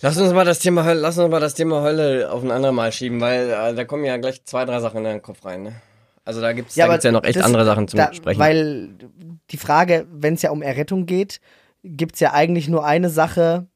[0.00, 2.92] Lass uns mal das Thema Hölle, lass uns mal das Thema Hölle auf ein andermal
[2.92, 5.64] schieben, weil äh, da kommen ja gleich zwei, drei Sachen in den Kopf rein.
[5.64, 5.72] Ne?
[6.24, 8.38] Also da gibt's, da aber gibt's ja noch echt das- andere Sachen zum da, Sprechen.
[8.38, 8.90] Weil
[9.50, 11.40] die Frage, wenn es ja um Errettung geht,
[11.82, 13.66] gibt es ja eigentlich nur eine Sache,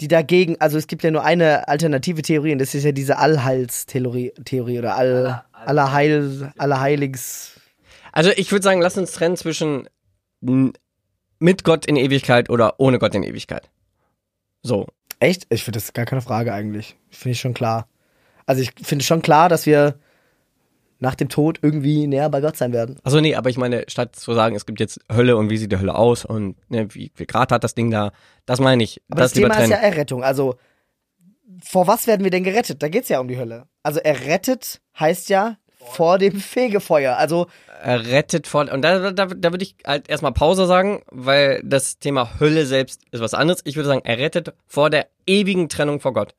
[0.00, 3.18] die dagegen, also es gibt ja nur eine alternative Theorie und das ist ja diese
[3.18, 7.60] Allheilstheorie Theorie oder All, Allerheil, Allerheiligs.
[8.12, 9.88] Also ich würde sagen, lass uns trennen zwischen
[11.38, 13.70] mit Gott in Ewigkeit oder ohne Gott in Ewigkeit.
[14.62, 14.86] So.
[15.18, 15.46] Echt?
[15.50, 16.96] Ich finde das gar keine Frage eigentlich.
[17.10, 17.88] Finde ich schon klar.
[18.46, 19.98] Also ich finde schon klar, dass wir
[20.98, 22.98] nach dem Tod irgendwie näher bei Gott sein werden.
[23.02, 25.72] Also nee, aber ich meine, statt zu sagen, es gibt jetzt Hölle und wie sieht
[25.72, 28.12] die Hölle aus und ne, wie viel Grad hat das Ding da,
[28.46, 29.02] das meine ich.
[29.10, 29.76] Aber das das, Thema ist ja.
[29.76, 30.24] Errettung.
[30.24, 30.56] Also,
[31.62, 32.82] vor was werden wir denn gerettet?
[32.82, 33.66] Da geht's ja um die Hölle.
[33.86, 37.16] Also, errettet heißt ja vor dem Fegefeuer.
[37.16, 37.46] Also,
[37.84, 42.40] Rettet vor, und da, da, da würde ich halt erstmal Pause sagen, weil das Thema
[42.40, 43.60] Hölle selbst ist was anderes.
[43.64, 46.34] Ich würde sagen, er rettet vor der ewigen Trennung vor Gott.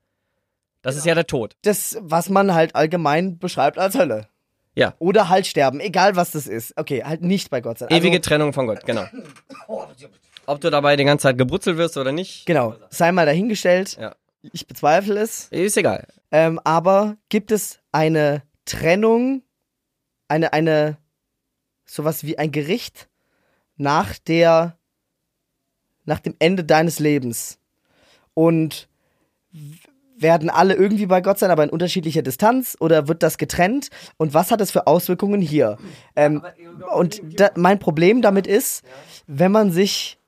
[0.81, 1.55] Das ist ja der Tod.
[1.61, 4.27] Das, was man halt allgemein beschreibt als Hölle.
[4.75, 4.93] Ja.
[4.99, 6.73] Oder halt sterben, egal was das ist.
[6.77, 7.87] Okay, halt nicht bei Gott sein.
[7.89, 9.05] Also, Ewige Trennung von Gott, genau.
[10.47, 13.97] Ob du dabei die ganze Zeit gebrutzelt wirst oder nicht, Genau, sei mal dahingestellt.
[14.01, 14.15] Ja.
[14.53, 15.47] Ich bezweifle es.
[15.65, 16.07] ist egal.
[16.31, 19.43] Ähm, aber gibt es eine Trennung,
[20.27, 20.97] eine, eine,
[21.85, 23.09] sowas wie ein Gericht
[23.77, 24.77] nach der,
[26.05, 27.59] nach dem Ende deines Lebens?
[28.33, 28.89] Und
[30.19, 32.75] werden alle irgendwie bei Gott sein, aber in unterschiedlicher Distanz?
[32.79, 33.89] Oder wird das getrennt?
[34.17, 35.77] Und was hat es für Auswirkungen hier?
[36.15, 36.43] Ähm,
[36.93, 38.83] und da, mein Problem damit ist,
[39.27, 40.19] wenn man sich,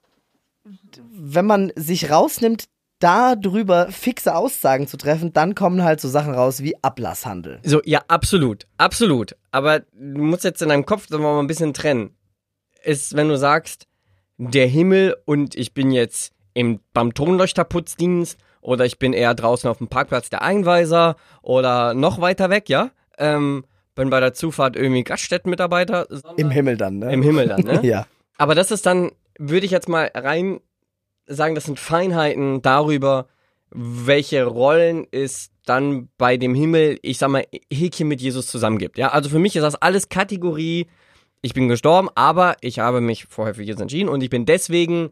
[1.11, 2.65] wenn man sich rausnimmt,
[2.99, 7.59] darüber fixe Aussagen zu treffen, dann kommen halt so Sachen raus wie Ablasshandel.
[7.63, 8.67] So, ja, absolut.
[8.77, 9.35] Absolut.
[9.51, 12.15] Aber du musst jetzt in deinem Kopf wir mal ein bisschen trennen.
[12.83, 13.87] Ist, wenn du sagst,
[14.37, 19.77] der Himmel und ich bin jetzt im, beim Tonleuchterputzdienst oder ich bin eher draußen auf
[19.77, 22.91] dem Parkplatz der Einweiser oder noch weiter weg, ja?
[23.17, 26.07] Ähm, bin bei der Zufahrt irgendwie Gaststättenmitarbeiter.
[26.37, 27.11] Im Himmel dann, ne?
[27.11, 27.79] Im Himmel dann, ne?
[27.83, 28.05] Ja.
[28.37, 30.61] Aber das ist dann, würde ich jetzt mal rein
[31.29, 33.27] sagen, das sind Feinheiten darüber,
[33.71, 38.97] welche Rollen es dann bei dem Himmel, ich sag mal, Häkchen mit Jesus zusammengibt.
[38.97, 40.87] Ja, also für mich ist das alles Kategorie,
[41.41, 45.11] ich bin gestorben, aber ich habe mich vorher für Jesus entschieden und ich bin deswegen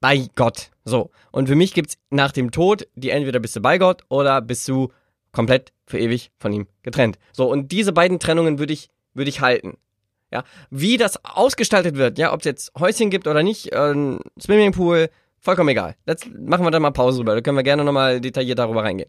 [0.00, 0.70] bei Gott.
[0.84, 1.10] So.
[1.32, 4.68] Und für mich gibt's nach dem Tod, die entweder bist du bei Gott oder bist
[4.68, 4.92] du
[5.32, 7.18] komplett für ewig von ihm getrennt.
[7.32, 9.78] So, und diese beiden Trennungen würde ich, würde ich halten.
[10.30, 15.08] Ja, wie das ausgestaltet wird, ja, ob es jetzt Häuschen gibt oder nicht, äh, Swimmingpool,
[15.40, 15.96] vollkommen egal.
[16.06, 19.08] Jetzt machen wir da mal Pause drüber, da können wir gerne nochmal detailliert darüber reingehen.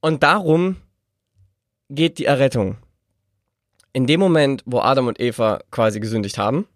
[0.00, 0.76] Und darum
[1.88, 2.76] geht die Errettung.
[3.92, 6.66] In dem Moment, wo Adam und Eva quasi gesündigt haben,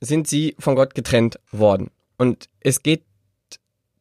[0.00, 1.90] sind sie von Gott getrennt worden.
[2.18, 3.04] Und es geht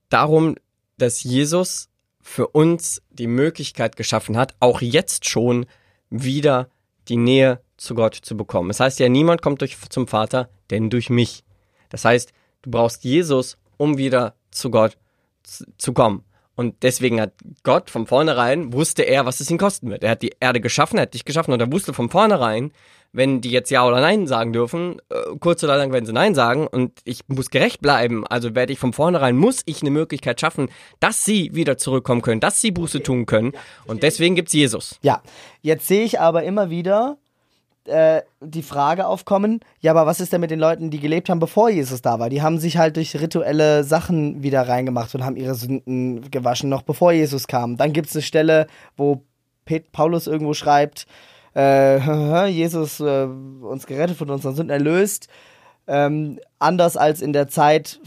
[0.10, 0.56] darum,
[0.98, 1.90] dass Jesus
[2.22, 5.66] für uns die Möglichkeit geschaffen hat, auch jetzt schon
[6.10, 6.70] wieder
[7.10, 8.70] die Nähe zu Gott zu bekommen.
[8.70, 11.44] Das heißt ja, niemand kommt durch, zum Vater, denn durch mich.
[11.90, 12.32] Das heißt,
[12.64, 14.98] du brauchst Jesus, um wieder zu Gott
[15.78, 16.24] zu, kommen.
[16.56, 17.34] Und deswegen hat
[17.64, 20.04] Gott von vornherein, wusste er, was es ihn kosten wird.
[20.04, 22.72] Er hat die Erde geschaffen, er hat dich geschaffen und er wusste von vornherein,
[23.12, 26.36] wenn die jetzt Ja oder Nein sagen dürfen, äh, kurz oder lang werden sie Nein
[26.36, 30.42] sagen und ich muss gerecht bleiben, also werde ich von vornherein, muss ich eine Möglichkeit
[30.42, 33.54] schaffen, dass sie wieder zurückkommen können, dass sie Buße tun können
[33.86, 34.98] und deswegen gibt's Jesus.
[35.02, 35.22] Ja,
[35.62, 37.18] jetzt sehe ich aber immer wieder
[37.88, 41.40] äh, die Frage aufkommen, ja, aber was ist denn mit den Leuten, die gelebt haben,
[41.40, 42.30] bevor Jesus da war?
[42.30, 46.84] Die haben sich halt durch rituelle Sachen wieder reingemacht und haben ihre Sünden gewaschen, noch
[46.84, 47.78] bevor Jesus kam.
[47.78, 49.24] Dann gibt es eine Stelle, wo
[49.66, 51.08] Pet Paulus irgendwo schreibt,
[51.56, 55.28] äh, Jesus äh, uns gerettet von unseren Sünden erlöst.
[55.86, 58.00] Ähm, anders als in der Zeit,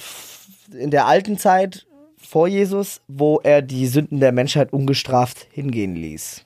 [0.73, 6.46] in der alten Zeit vor Jesus, wo er die Sünden der Menschheit ungestraft hingehen ließ.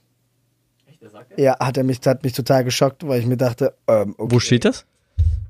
[1.36, 4.34] Ja, hat er mich, hat mich total geschockt, weil ich mir dachte, ähm, okay.
[4.34, 4.84] Wo steht das?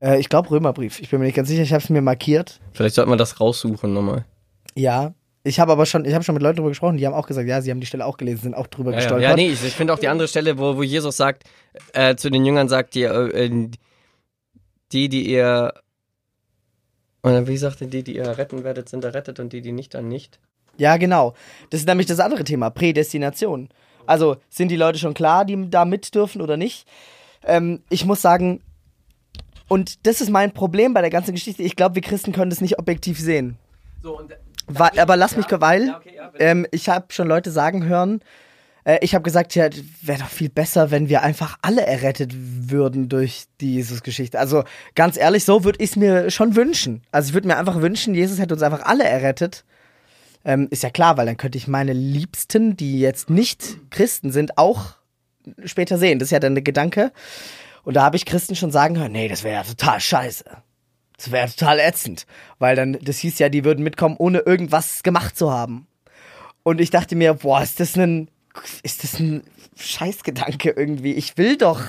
[0.01, 1.01] Äh, ich glaube Römerbrief.
[1.01, 2.61] Ich bin mir nicht ganz sicher, ich habe es mir markiert.
[2.73, 4.25] Vielleicht sollte man das raussuchen nochmal.
[4.75, 5.13] Ja.
[5.43, 7.49] Ich habe aber schon, ich habe schon mit Leuten drüber gesprochen, die haben auch gesagt,
[7.49, 9.31] ja, sie haben die Stelle auch gelesen, sind auch drüber Ja, ja, gestolpert.
[9.31, 11.45] ja, nee, ich, ich finde auch die andere Stelle, wo, wo Jesus sagt,
[11.95, 13.69] äh, zu den Jüngern sagt, die, äh,
[14.93, 15.73] die, die ihr,
[17.23, 19.95] oder wie sagt er, die, die ihr retten werdet, sind errettet und die, die nicht,
[19.95, 20.39] dann nicht.
[20.77, 21.35] Ja, genau.
[21.71, 23.71] Das ist nämlich das andere Thema, Prädestination.
[24.07, 26.87] Also sind die Leute schon klar, die da mit dürfen oder nicht?
[27.45, 28.61] Ähm, ich muss sagen,
[29.69, 31.63] und das ist mein Problem bei der ganzen Geschichte.
[31.63, 33.57] Ich glaube, wir Christen können das nicht objektiv sehen.
[34.03, 34.21] So,
[34.67, 38.21] Weil, aber lass mich, weil Ja, okay, ja, ähm, ich habe schon Leute sagen hören,
[38.85, 39.69] äh, ich habe gesagt, ja,
[40.03, 44.39] wäre doch viel besser, wenn wir einfach alle errettet würden durch die Jesus-Geschichte.
[44.39, 47.03] Also ganz ehrlich, so würde ich es mir schon wünschen.
[47.13, 49.65] Also ich würde mir einfach wünschen, Jesus hätte uns einfach alle errettet.
[50.45, 54.57] Ähm, ist ja klar, weil dann könnte ich meine Liebsten, die jetzt nicht Christen sind,
[54.57, 54.95] auch
[55.64, 56.18] später sehen.
[56.18, 57.12] Das ist ja dann der Gedanke.
[57.82, 60.45] Und da habe ich Christen schon sagen hören, nee, das wäre ja total scheiße.
[61.16, 62.26] Das wäre total ätzend.
[62.59, 65.86] Weil dann, das hieß ja, die würden mitkommen, ohne irgendwas gemacht zu haben.
[66.62, 68.28] Und ich dachte mir, boah, ist das ein,
[68.82, 69.43] ist das ein
[69.76, 71.12] Scheißgedanke irgendwie?
[71.12, 71.80] Ich will doch,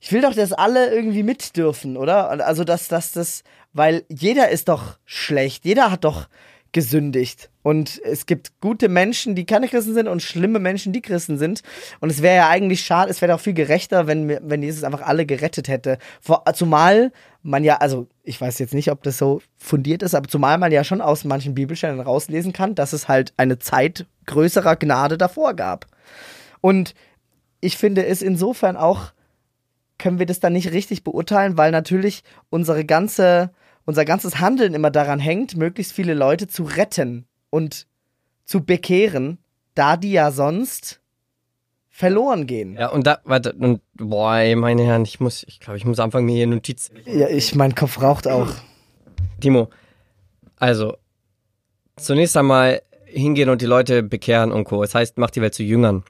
[0.00, 2.30] ich will doch, dass alle irgendwie mit dürfen, oder?
[2.46, 3.42] Also, dass, dass das,
[3.72, 6.28] weil jeder ist doch schlecht, jeder hat doch
[6.76, 7.48] gesündigt.
[7.62, 11.62] Und es gibt gute Menschen, die keine Christen sind und schlimme Menschen, die Christen sind.
[12.00, 15.00] Und es wäre ja eigentlich schade, es wäre doch viel gerechter, wenn, wenn Jesus einfach
[15.00, 15.96] alle gerettet hätte.
[16.20, 17.12] Vor, zumal
[17.42, 20.70] man ja, also ich weiß jetzt nicht, ob das so fundiert ist, aber zumal man
[20.70, 25.54] ja schon aus manchen Bibelstellen rauslesen kann, dass es halt eine Zeit größerer Gnade davor
[25.54, 25.86] gab.
[26.60, 26.94] Und
[27.62, 29.12] ich finde es insofern auch,
[29.96, 33.50] können wir das dann nicht richtig beurteilen, weil natürlich unsere ganze,
[33.86, 37.86] unser ganzes Handeln immer daran hängt, möglichst viele Leute zu retten und
[38.44, 39.38] zu bekehren
[39.76, 41.00] da die ja sonst
[41.88, 42.74] verloren gehen.
[42.74, 46.26] Ja, und da, warte, und, boah, meine Herren, ich muss, ich glaube, ich muss anfangen,
[46.26, 46.90] mir hier Notiz.
[47.04, 48.52] Ja, ich, mein Kopf raucht auch.
[49.40, 49.68] Timo,
[50.56, 50.96] also,
[51.96, 54.82] zunächst einmal hingehen und die Leute bekehren und Co.
[54.82, 56.02] Das heißt, mach die Welt zu Jüngern.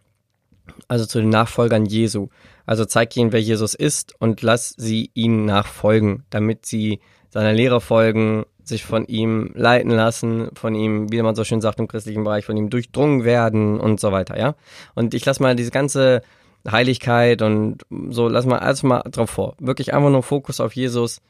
[0.89, 2.29] Also zu den Nachfolgern Jesu.
[2.65, 6.99] Also zeig ihnen, wer Jesus ist und lass sie ihnen nachfolgen, damit sie
[7.37, 11.79] seiner Lehre folgen, sich von ihm leiten lassen, von ihm, wie man so schön sagt
[11.79, 14.55] im christlichen Bereich, von ihm durchdrungen werden und so weiter, ja.
[14.95, 16.23] Und ich lass mal diese ganze
[16.67, 19.55] Heiligkeit und so, lass mal alles mal drauf vor.
[19.61, 21.21] Wirklich einfach nur Fokus auf Jesus.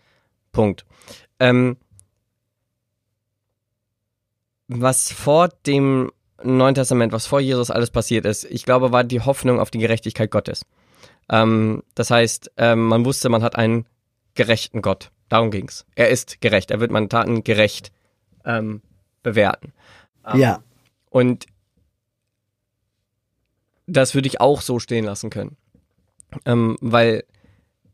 [0.53, 0.87] Punkt.
[1.41, 1.77] Ähm,
[4.69, 6.13] was vor dem
[6.45, 9.79] Neuen Testament, was vor Jesus alles passiert ist, ich glaube, war die Hoffnung auf die
[9.79, 10.65] Gerechtigkeit Gottes.
[11.29, 13.87] Ähm, das heißt, ähm, man wusste, man hat einen
[14.35, 15.11] gerechten Gott.
[15.29, 15.85] Darum ging's.
[15.95, 16.71] Er ist gerecht.
[16.71, 17.93] Er wird meine Taten gerecht
[18.45, 18.83] ähm,
[19.23, 19.73] bewerten.
[20.27, 20.63] Ähm, Ja.
[21.11, 21.47] Und
[23.87, 25.57] das würde ich auch so stehen lassen können.
[26.45, 27.25] Ähm, weil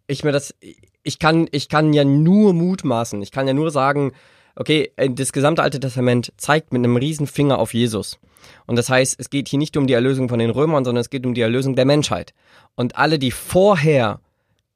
[0.07, 0.55] ich mir das,
[1.03, 3.21] ich kann, ich kann ja nur mutmaßen.
[3.23, 4.13] Ich kann ja nur sagen,
[4.57, 8.19] okay, äh, das gesamte Alte Testament zeigt mit einem riesen Finger auf Jesus.
[8.67, 11.11] Und das heißt, es geht hier nicht um die Erlösung von den Römern, sondern es
[11.11, 12.35] geht um die Erlösung der Menschheit.
[12.75, 14.21] Und alle, die vorher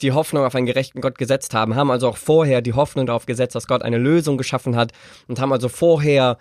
[0.03, 3.27] die Hoffnung auf einen gerechten Gott gesetzt haben, haben also auch vorher die Hoffnung darauf
[3.27, 4.93] gesetzt, dass Gott eine Lösung geschaffen hat
[5.27, 6.37] und haben also vorher,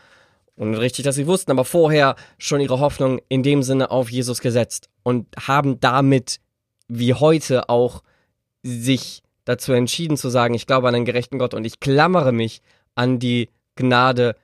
[0.56, 4.42] und richtig, dass sie wussten, aber vorher schon ihre Hoffnung in dem Sinne auf Jesus
[4.42, 6.40] gesetzt und haben damit,
[6.88, 8.04] wie heute auch,
[8.64, 12.62] sich dazu entschieden zu sagen, ich glaube an einen gerechten Gott und ich klammere mich
[12.96, 14.36] an die Gnade,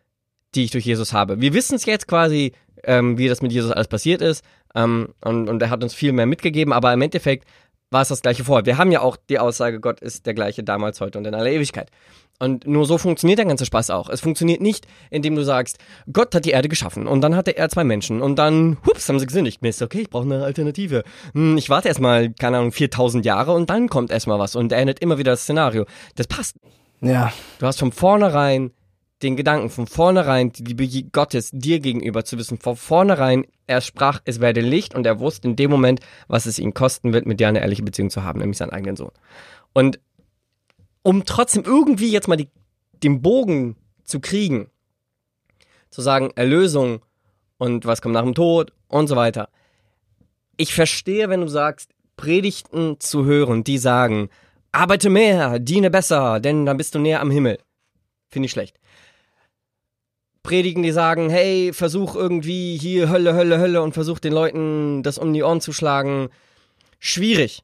[0.53, 1.41] die ich durch Jesus habe.
[1.41, 2.51] Wir wissen es jetzt quasi,
[2.83, 4.43] ähm, wie das mit Jesus alles passiert ist
[4.75, 7.47] ähm, und, und er hat uns viel mehr mitgegeben, aber im Endeffekt
[7.91, 8.65] war es das gleiche vorher.
[8.65, 11.51] Wir haben ja auch die Aussage, Gott ist der gleiche damals, heute und in aller
[11.51, 11.91] Ewigkeit.
[12.39, 14.09] Und nur so funktioniert der ganze Spaß auch.
[14.09, 15.77] Es funktioniert nicht, indem du sagst,
[16.11, 19.19] Gott hat die Erde geschaffen und dann hatte er zwei Menschen und dann, hups, haben
[19.19, 19.61] sie gesündigt.
[19.61, 21.03] Mist, okay, ich brauche eine Alternative.
[21.33, 24.79] Hm, ich warte erstmal, keine Ahnung, 4000 Jahre und dann kommt erstmal was und er
[24.79, 25.85] endet immer wieder das Szenario.
[26.15, 26.55] Das passt.
[27.01, 27.31] Ja.
[27.59, 28.71] Du hast von vornherein
[29.23, 34.21] den Gedanken, von vornherein die Liebe Gottes dir gegenüber zu wissen, von vornherein, er sprach,
[34.25, 37.39] es werde Licht und er wusste in dem Moment, was es ihn kosten wird, mit
[37.39, 39.11] dir eine ehrliche Beziehung zu haben, nämlich seinen eigenen Sohn.
[39.73, 39.99] Und
[41.03, 42.49] um trotzdem irgendwie jetzt mal die,
[43.03, 44.69] den Bogen zu kriegen,
[45.89, 47.01] zu sagen, Erlösung
[47.57, 49.49] und was kommt nach dem Tod und so weiter.
[50.57, 54.29] Ich verstehe, wenn du sagst, Predigten zu hören, die sagen,
[54.71, 57.57] arbeite mehr, diene besser, denn dann bist du näher am Himmel.
[58.29, 58.79] Finde ich schlecht.
[60.43, 65.17] Predigen, die sagen, hey, versuch irgendwie hier Hölle, Hölle, Hölle und versuch den Leuten das
[65.17, 66.29] um die Ohren zu schlagen.
[66.99, 67.63] Schwierig.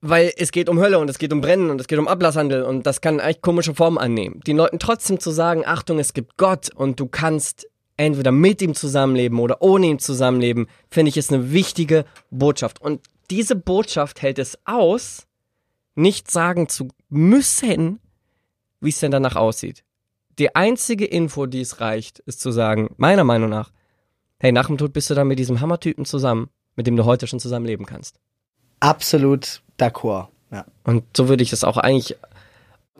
[0.00, 2.62] Weil es geht um Hölle und es geht um Brennen und es geht um Ablasshandel
[2.62, 4.40] und das kann echt komische Formen annehmen.
[4.46, 8.74] Den Leuten trotzdem zu sagen, Achtung, es gibt Gott und du kannst entweder mit ihm
[8.74, 12.80] zusammenleben oder ohne ihm zusammenleben, finde ich ist eine wichtige Botschaft.
[12.80, 15.26] Und diese Botschaft hält es aus,
[15.94, 18.00] nicht sagen zu müssen,
[18.80, 19.84] wie es denn danach aussieht.
[20.38, 23.72] Die einzige Info, die es reicht, ist zu sagen, meiner Meinung nach,
[24.38, 27.26] hey, nach dem Tod bist du dann mit diesem Hammertypen zusammen, mit dem du heute
[27.26, 28.20] schon zusammenleben kannst.
[28.80, 30.28] Absolut d'accord.
[30.52, 30.64] Ja.
[30.84, 32.16] Und so würde ich es auch eigentlich.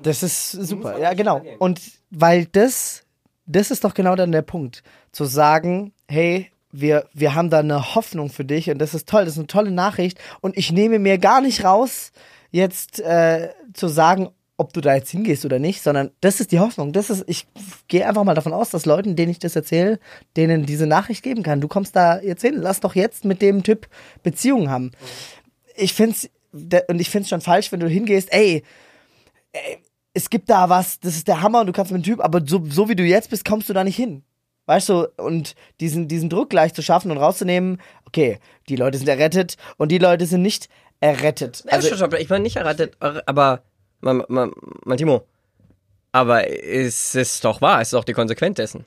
[0.02, 0.98] Das ist super.
[0.98, 1.42] Ja, genau.
[1.58, 1.80] Und
[2.10, 3.04] weil das,
[3.46, 4.82] das ist doch genau dann der Punkt.
[5.12, 9.24] Zu sagen, hey, wir, wir haben da eine Hoffnung für dich und das ist toll,
[9.24, 12.12] das ist eine tolle Nachricht und ich nehme mir gar nicht raus,
[12.50, 16.58] jetzt äh, zu sagen, ob du da jetzt hingehst oder nicht, sondern das ist die
[16.58, 16.92] Hoffnung.
[16.92, 17.46] Das ist, ich
[17.86, 20.00] gehe einfach mal davon aus, dass Leuten, denen ich das erzähle,
[20.36, 21.60] denen diese Nachricht geben kann.
[21.60, 23.88] Du kommst da jetzt hin, lass doch jetzt mit dem Typ
[24.22, 24.90] Beziehungen haben.
[25.76, 28.64] Ich find's, und ich find's schon falsch, wenn du hingehst, ey,
[29.52, 29.78] ey,
[30.12, 32.42] es gibt da was, das ist der Hammer und du kannst mit dem Typ, aber
[32.44, 34.24] so, so wie du jetzt bist, kommst du da nicht hin.
[34.66, 38.38] Weißt du, und diesen, diesen Druck gleich zu schaffen und rauszunehmen, okay,
[38.68, 40.68] die Leute sind errettet und die Leute sind nicht
[41.00, 41.64] errettet.
[41.68, 43.62] Also, Also, ich meine nicht errettet, aber
[44.00, 44.52] mein, mein,
[44.84, 45.24] mein Timo,
[46.12, 48.84] aber es ist doch wahr, es ist doch die Konsequenz dessen.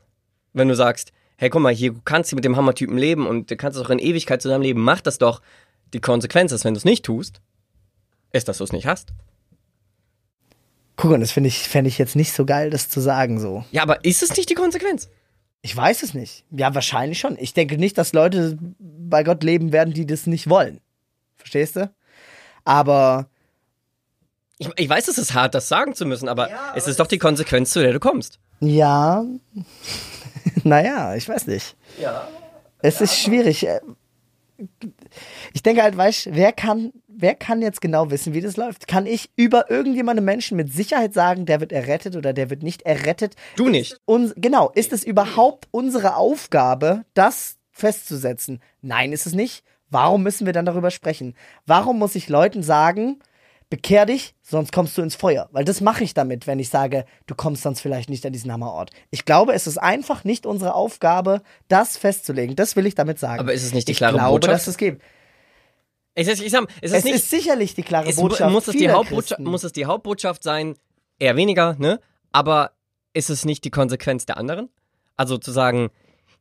[0.53, 3.55] Wenn du sagst, hey, guck mal, hier kannst du mit dem Hammertypen leben und du
[3.55, 5.41] kannst auch in Ewigkeit zusammenleben, mach das doch.
[5.93, 7.41] Die Konsequenz ist, wenn du es nicht tust,
[8.31, 9.13] ist, dass du es nicht hast.
[10.95, 13.65] guck mal, das finde ich, fände ich jetzt nicht so geil, das zu sagen so.
[13.71, 15.09] Ja, aber ist es nicht die Konsequenz?
[15.61, 16.45] Ich weiß es nicht.
[16.49, 17.37] Ja, wahrscheinlich schon.
[17.39, 20.81] Ich denke nicht, dass Leute bei Gott leben werden, die das nicht wollen.
[21.37, 21.91] Verstehst du?
[22.63, 23.29] Aber
[24.61, 27.17] Ich, ich weiß, es ist hart, das sagen zu müssen, aber es ist doch die
[27.17, 28.37] Konsequenz, zu der du kommst.
[28.59, 29.25] ja,
[30.63, 31.75] naja, ich weiß nicht.
[31.99, 32.27] Ja.
[32.83, 33.67] Es ist schwierig.
[35.53, 38.87] Ich denke halt, weißt wer kann, wer kann jetzt genau wissen, wie das läuft?
[38.87, 42.83] Kann ich über irgendjemanden Menschen mit Sicherheit sagen, der wird errettet oder der wird nicht
[42.83, 43.33] errettet?
[43.55, 43.99] Du nicht.
[44.05, 48.61] Uns, genau, ist es überhaupt unsere Aufgabe, das festzusetzen?
[48.83, 49.63] Nein, ist es nicht.
[49.89, 51.33] Warum müssen wir dann darüber sprechen?
[51.65, 53.17] Warum muss ich Leuten sagen,
[53.71, 55.49] bekehr dich, sonst kommst du ins Feuer?
[55.51, 58.51] Weil das mache ich damit, wenn ich sage, du kommst sonst vielleicht nicht an diesen
[58.51, 58.91] Hammerort.
[59.09, 62.55] Ich glaube, es ist einfach nicht unsere Aufgabe, das festzulegen.
[62.55, 63.39] Das will ich damit sagen.
[63.39, 64.53] Aber ist es nicht die klare ich glaube, Botschaft?
[64.53, 65.01] dass es gibt.
[66.13, 68.51] Ich, ich, ich sag, es ist Es nicht, ist sicherlich die klare es, Botschaft.
[68.51, 70.75] muss, es die Hauptbotschaft, muss es die Hauptbotschaft sein,
[71.17, 71.99] eher weniger, ne?
[72.33, 72.71] Aber
[73.13, 74.69] ist es nicht die Konsequenz der anderen?
[75.15, 75.89] Also zu sagen,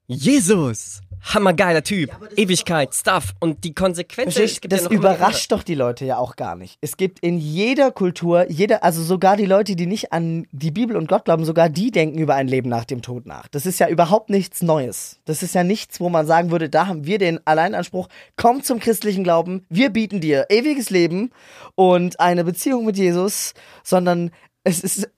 [0.08, 5.52] Jesus, hammergeiler Typ, Ewigkeit, Stuff und die Konsequenz Verstehst, es gibt ja das die überrascht
[5.52, 6.78] doch die Leute ja auch gar nicht.
[6.80, 10.96] Es gibt in jeder Kultur, jeder, also sogar die Leute, die nicht an die Bibel
[10.96, 13.48] und Gott glauben, sogar die denken über ein Leben nach dem Tod nach.
[13.48, 15.20] Das ist ja überhaupt nichts Neues.
[15.24, 18.80] Das ist ja nichts, wo man sagen würde, da haben wir den Alleinanspruch, komm zum
[18.80, 21.30] christlichen Glauben, wir bieten dir ewiges Leben
[21.74, 24.30] und eine Beziehung mit Jesus, sondern
[24.64, 25.08] es ist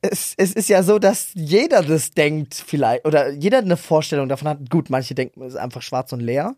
[0.00, 4.48] es, es ist ja so, dass jeder das denkt vielleicht, oder jeder eine Vorstellung davon
[4.48, 4.70] hat.
[4.70, 6.56] Gut, manche denken, es ist einfach schwarz und leer.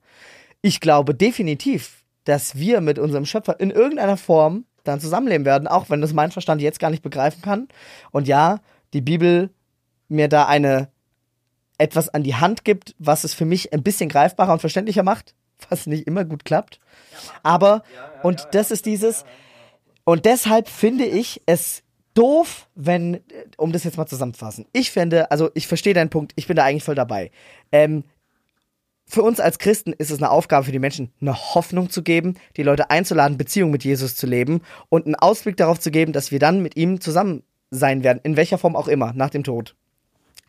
[0.60, 5.90] Ich glaube definitiv, dass wir mit unserem Schöpfer in irgendeiner Form dann zusammenleben werden, auch
[5.90, 7.68] wenn das mein Verstand jetzt gar nicht begreifen kann.
[8.10, 8.60] Und ja,
[8.92, 9.50] die Bibel
[10.08, 10.88] mir da eine
[11.78, 15.34] etwas an die Hand gibt, was es für mich ein bisschen greifbarer und verständlicher macht,
[15.68, 16.78] was nicht immer gut klappt.
[17.42, 17.82] Aber,
[18.22, 19.24] und das ist dieses,
[20.04, 21.82] und deshalb finde ich es
[22.14, 23.20] doof, wenn,
[23.56, 24.66] um das jetzt mal zusammenzufassen.
[24.72, 27.30] Ich finde, also ich verstehe deinen Punkt, ich bin da eigentlich voll dabei.
[27.70, 28.04] Ähm,
[29.06, 32.34] für uns als Christen ist es eine Aufgabe für die Menschen, eine Hoffnung zu geben,
[32.56, 36.30] die Leute einzuladen, Beziehung mit Jesus zu leben und einen Ausblick darauf zu geben, dass
[36.30, 39.74] wir dann mit ihm zusammen sein werden, in welcher Form auch immer, nach dem Tod.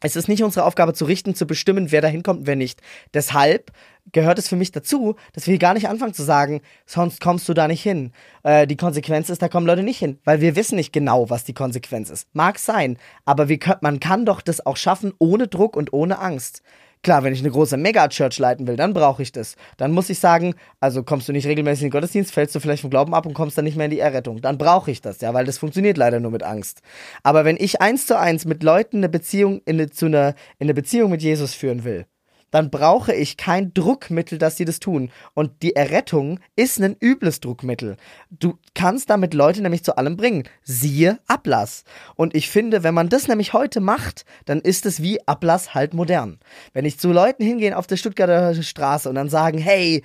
[0.03, 2.81] Es ist nicht unsere Aufgabe zu richten, zu bestimmen, wer da hinkommt und wer nicht.
[3.13, 3.71] Deshalb
[4.11, 7.47] gehört es für mich dazu, dass wir hier gar nicht anfangen zu sagen, sonst kommst
[7.47, 8.11] du da nicht hin.
[8.43, 11.45] Äh, die Konsequenz ist, da kommen Leute nicht hin, weil wir wissen nicht genau, was
[11.45, 12.27] die Konsequenz ist.
[12.33, 16.63] Mag sein, aber wir man kann doch das auch schaffen, ohne Druck und ohne Angst.
[17.03, 19.57] Klar, wenn ich eine große Mega-Church leiten will, dann brauche ich das.
[19.75, 22.81] Dann muss ich sagen, also kommst du nicht regelmäßig in den Gottesdienst, fällst du vielleicht
[22.81, 24.39] vom Glauben ab und kommst dann nicht mehr in die Errettung.
[24.39, 26.81] Dann brauche ich das, ja, weil das funktioniert leider nur mit Angst.
[27.21, 30.29] Aber wenn ich eins zu eins mit Leuten eine Beziehung in eine, zu einer,
[30.59, 32.05] in eine Beziehung mit Jesus führen will,
[32.53, 35.09] dann brauche ich kein Druckmittel, dass sie das tun.
[35.33, 37.97] Und die Errettung ist ein übles Druckmittel.
[38.29, 40.43] Du kannst damit Leute nämlich zu allem bringen.
[40.61, 41.83] Siehe Ablass.
[42.13, 45.95] Und ich finde, wenn man das nämlich heute macht, dann ist es wie Ablass halt
[45.95, 46.39] modern.
[46.73, 50.03] Wenn ich zu Leuten hingehen auf der Stuttgarter Straße und dann sagen, hey,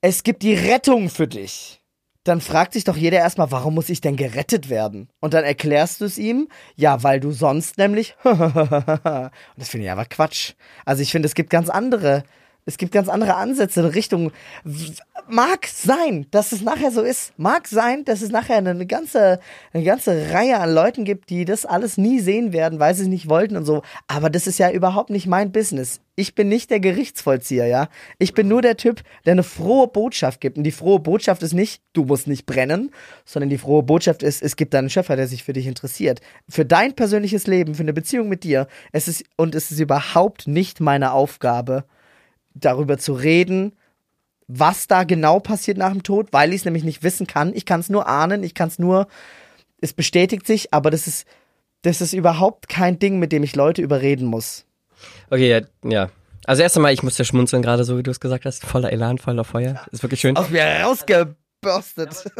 [0.00, 1.80] es gibt die Rettung für dich.
[2.24, 5.08] Dann fragt sich doch jeder erstmal, warum muss ich denn gerettet werden?
[5.20, 8.16] Und dann erklärst du es ihm, ja, weil du sonst nämlich.
[8.24, 10.54] Und das finde ich aber Quatsch.
[10.86, 12.24] Also ich finde, es gibt ganz andere,
[12.66, 14.32] es gibt ganz andere Ansätze in Richtung.
[15.28, 17.32] Mag sein, dass es nachher so ist.
[17.38, 19.38] Mag sein, dass es nachher eine ganze,
[19.72, 23.08] eine ganze Reihe an Leuten gibt, die das alles nie sehen werden, weil sie es
[23.08, 23.82] nicht wollten und so.
[24.06, 26.00] Aber das ist ja überhaupt nicht mein Business.
[26.16, 27.88] Ich bin nicht der Gerichtsvollzieher, ja.
[28.18, 30.56] Ich bin nur der Typ, der eine frohe Botschaft gibt.
[30.56, 32.92] Und die frohe Botschaft ist nicht, du musst nicht brennen,
[33.26, 36.20] sondern die frohe Botschaft ist, es gibt einen Schöpfer, der sich für dich interessiert.
[36.48, 38.68] Für dein persönliches Leben, für eine Beziehung mit dir.
[38.92, 41.84] Es ist, und es ist überhaupt nicht meine Aufgabe,
[42.54, 43.72] darüber zu reden,
[44.46, 47.54] was da genau passiert nach dem Tod, weil ich es nämlich nicht wissen kann.
[47.54, 49.08] Ich kann es nur ahnen, ich kann es nur,
[49.80, 51.26] es bestätigt sich, aber das ist,
[51.82, 54.64] das ist überhaupt kein Ding, mit dem ich Leute überreden muss.
[55.30, 56.10] Okay, ja, ja.
[56.46, 58.64] Also erst einmal, ich musste schmunzeln gerade, so wie du es gesagt hast.
[58.64, 59.84] Voller Elan, voller Feuer.
[59.92, 60.36] Ist wirklich schön.
[60.36, 62.30] Aus mir rausgebürstet.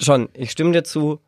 [0.00, 1.20] Schon, ich stimme dir zu.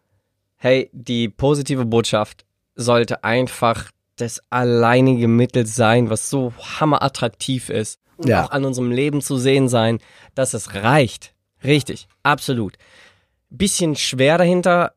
[0.56, 8.28] Hey, die positive Botschaft sollte einfach das alleinige Mittel sein, was so hammerattraktiv ist und
[8.28, 8.44] Ja.
[8.44, 9.98] auch an unserem Leben zu sehen sein,
[10.34, 11.34] dass es reicht.
[11.64, 12.76] Richtig, absolut.
[13.50, 14.92] Bisschen schwer dahinter,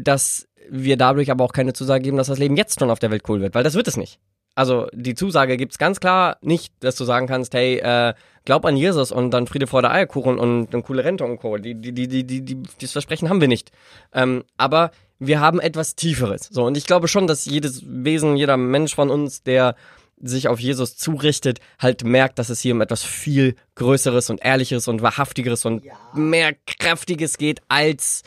[0.00, 3.10] dass wir dadurch aber auch keine Zusage geben, dass das Leben jetzt schon auf der
[3.10, 4.18] Welt cool wird, weil das wird es nicht.
[4.54, 8.76] Also die Zusage gibt's ganz klar nicht, dass du sagen kannst, hey, äh, glaub an
[8.76, 11.56] Jesus und dann Friede, Freude, Eierkuchen und eine coole Rente und Co.
[11.56, 13.70] Die, die, die, die, die, die, dieses Versprechen haben wir nicht.
[14.12, 14.90] Ähm, aber
[15.20, 16.48] wir haben etwas Tieferes.
[16.50, 19.76] So, und ich glaube schon, dass jedes Wesen, jeder Mensch von uns, der
[20.22, 24.88] sich auf Jesus zurichtet, halt merkt, dass es hier um etwas viel Größeres und Ehrlicheres
[24.88, 28.22] und Wahrhaftigeres und mehr Kräftiges geht als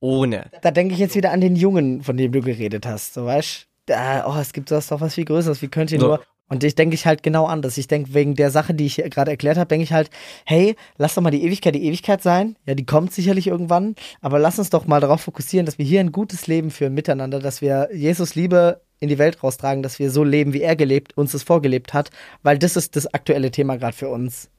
[0.00, 0.50] ohne.
[0.62, 3.14] Da denke ich jetzt wieder an den Jungen, von dem du geredet hast.
[3.14, 5.62] So weißt da, oh, es gibt sowas doch was viel Größeres.
[5.62, 6.06] Wie könnt ihr So.
[6.06, 6.22] nur.
[6.50, 7.78] Und ich denke ich halt genau anders.
[7.78, 10.10] Ich denke, wegen der Sache, die ich hier gerade erklärt habe, denke ich halt,
[10.44, 12.56] hey, lass doch mal die Ewigkeit die Ewigkeit sein.
[12.66, 13.94] Ja, die kommt sicherlich irgendwann.
[14.20, 17.38] Aber lass uns doch mal darauf fokussieren, dass wir hier ein gutes Leben führen miteinander,
[17.38, 21.16] dass wir Jesus Liebe in die Welt raustragen, dass wir so leben, wie er gelebt,
[21.16, 22.10] uns das vorgelebt hat.
[22.42, 24.50] Weil das ist das aktuelle Thema gerade für uns.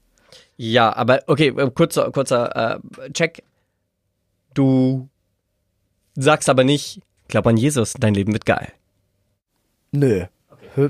[0.56, 3.44] Ja, aber okay, äh, kurzer, kurzer äh, Check.
[4.54, 5.10] Du
[6.16, 8.72] sagst aber nicht, glaub an Jesus, dein Leben wird geil.
[9.92, 10.26] Nö.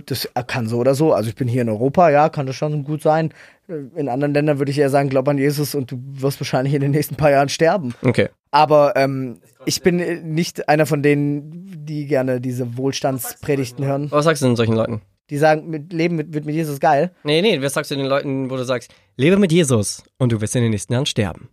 [0.05, 1.13] Das kann so oder so.
[1.13, 3.33] Also ich bin hier in Europa, ja, kann das schon gut sein.
[3.67, 6.81] In anderen Ländern würde ich eher sagen, glaub an Jesus und du wirst wahrscheinlich in
[6.81, 7.93] den nächsten paar Jahren sterben.
[8.03, 8.29] Okay.
[8.51, 14.11] Aber ähm, ich bin nicht einer von denen, die gerne diese Wohlstandspredigten hören.
[14.11, 15.01] Was sagst du denn solchen Leuten?
[15.29, 17.11] Die sagen, mit Leben mit, wird mit Jesus geil.
[17.23, 20.41] Nee, nee, was sagst du den Leuten, wo du sagst, lebe mit Jesus und du
[20.41, 21.49] wirst in den nächsten Jahren sterben?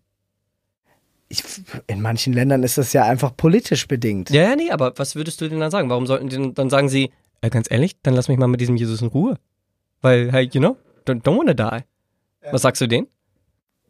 [1.28, 1.44] Ich,
[1.86, 4.30] in manchen Ländern ist das ja einfach politisch bedingt.
[4.30, 5.90] Ja, ja, nee, aber was würdest du denn dann sagen?
[5.90, 7.10] Warum sollten die denn, dann sagen sie,
[7.40, 9.36] äh, ganz ehrlich, dann lass mich mal mit diesem Jesus in Ruhe.
[10.00, 10.76] Weil, hey, you know,
[11.06, 11.84] don't, don't wanna die.
[12.50, 13.08] Was sagst du denen?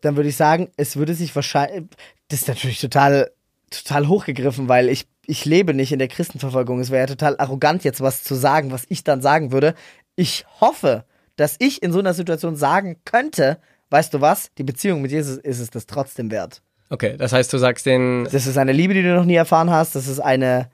[0.01, 1.84] Dann würde ich sagen, es würde sich wahrscheinlich,
[2.28, 3.30] das ist natürlich total,
[3.70, 6.80] total hochgegriffen, weil ich, ich lebe nicht in der Christenverfolgung.
[6.80, 9.74] Es wäre ja total arrogant, jetzt was zu sagen, was ich dann sagen würde.
[10.16, 11.05] Ich hoffe,
[11.36, 13.59] dass ich in so einer Situation sagen könnte,
[13.90, 16.62] weißt du was, die Beziehung mit Jesus ist es das trotzdem wert.
[16.90, 19.70] Okay, das heißt, du sagst denen, Das ist eine Liebe, die du noch nie erfahren
[19.70, 19.94] hast.
[19.94, 20.70] Das ist eine,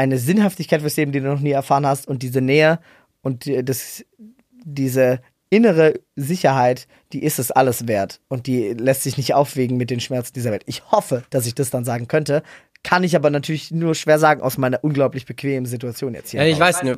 [0.00, 2.08] eine Sinnhaftigkeit fürs Leben, die du noch nie erfahren hast.
[2.08, 2.78] Und diese Nähe
[3.22, 4.04] und das,
[4.64, 5.20] diese
[5.50, 8.20] innere Sicherheit, die ist es alles wert.
[8.28, 10.62] Und die lässt sich nicht aufwägen mit den Schmerzen dieser Welt.
[10.66, 12.42] Ich hoffe, dass ich das dann sagen könnte.
[12.82, 16.42] Kann ich aber natürlich nur schwer sagen aus meiner unglaublich bequemen Situation jetzt hier.
[16.42, 16.96] ja, ich weiß, nur,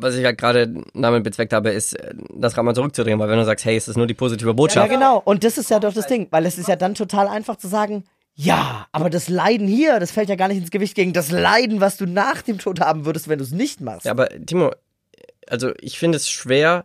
[0.00, 1.96] was ich halt gerade damit bezweckt habe, ist,
[2.36, 4.54] das Rad mal zurückzudrehen, weil wenn du sagst, hey, es ist nur die positive Ja,
[4.54, 4.90] Botschaft.
[4.90, 5.20] genau.
[5.24, 7.66] Und das ist ja doch das Ding, weil es ist ja dann total einfach zu
[7.66, 8.04] sagen,
[8.34, 11.80] ja, aber das Leiden hier, das fällt ja gar nicht ins Gewicht gegen das Leiden,
[11.80, 14.06] was du nach dem Tod haben würdest, wenn du es nicht machst.
[14.06, 14.72] Ja, aber Timo,
[15.48, 16.84] also ich finde es schwer,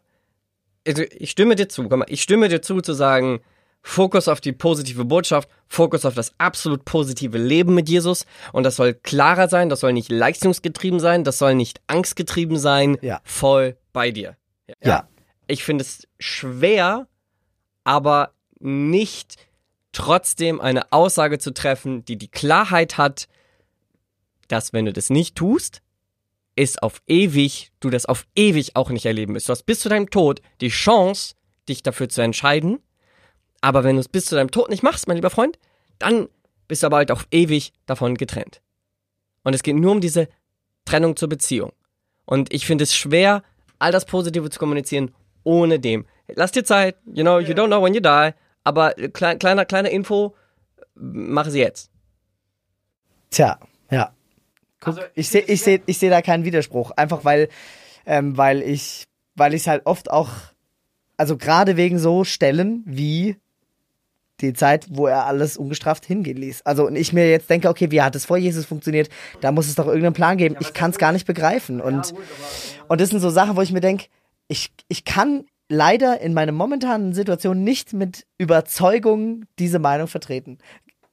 [0.88, 3.42] also ich stimme dir zu, komm mal, ich stimme dir zu, zu sagen,
[3.82, 8.76] Fokus auf die positive Botschaft, Fokus auf das absolut positive Leben mit Jesus und das
[8.76, 13.22] soll klarer sein, das soll nicht leistungsgetrieben sein, das soll nicht angstgetrieben sein, Ja.
[13.24, 14.36] voll bei dir.
[14.84, 15.08] Ja.
[15.48, 17.08] Ich finde es schwer,
[17.86, 19.38] aber nicht
[19.92, 23.28] trotzdem eine Aussage zu treffen, die die Klarheit hat,
[24.48, 25.82] dass wenn du das nicht tust,
[26.56, 29.48] ist auf ewig, du das auf ewig auch nicht erleben wirst.
[29.48, 31.36] Du hast bis zu deinem Tod die Chance,
[31.68, 32.80] dich dafür zu entscheiden,
[33.62, 35.60] aber wenn du es bis zu deinem Tod nicht machst, mein lieber Freund,
[36.00, 36.28] dann
[36.68, 38.62] bist du aber halt auf ewig davon getrennt.
[39.44, 40.28] Und es geht nur um diese
[40.86, 41.74] Trennung zur Beziehung.
[42.26, 43.44] Und ich finde es schwer,
[43.80, 45.14] all das Positive zu kommunizieren,
[45.44, 46.06] ohne dem.
[46.28, 48.34] Lass dir Zeit, you know, you don't know when you die,
[48.64, 50.36] aber klein, kleiner, kleiner Info,
[50.96, 51.92] mache sie jetzt.
[53.32, 54.14] Tja, ja.
[54.80, 56.92] Guck, ich sehe ich seh, ich seh da keinen Widerspruch.
[56.92, 57.50] Einfach weil,
[58.06, 60.30] ähm, weil ich, weil ich es halt oft auch,
[61.18, 63.38] also gerade wegen so Stellen wie
[64.42, 66.62] die Zeit, wo er alles ungestraft hingehen ließ.
[66.66, 69.10] Also und ich mir jetzt denke, okay, wie hat es vor Jesus funktioniert?
[69.42, 70.56] Da muss es doch irgendeinen Plan geben.
[70.62, 71.82] Ich kann es gar nicht begreifen.
[71.82, 72.14] Und,
[72.88, 74.06] und das sind so Sachen, wo ich mir denke,
[74.48, 80.58] ich, ich kann leider in meiner momentanen Situation nicht mit Überzeugung diese Meinung vertreten.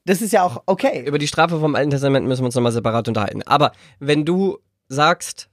[0.05, 1.05] Das ist ja auch okay.
[1.05, 3.43] Über die Strafe vom Alten Testament müssen wir uns nochmal separat unterhalten.
[3.43, 5.49] Aber wenn du sagst,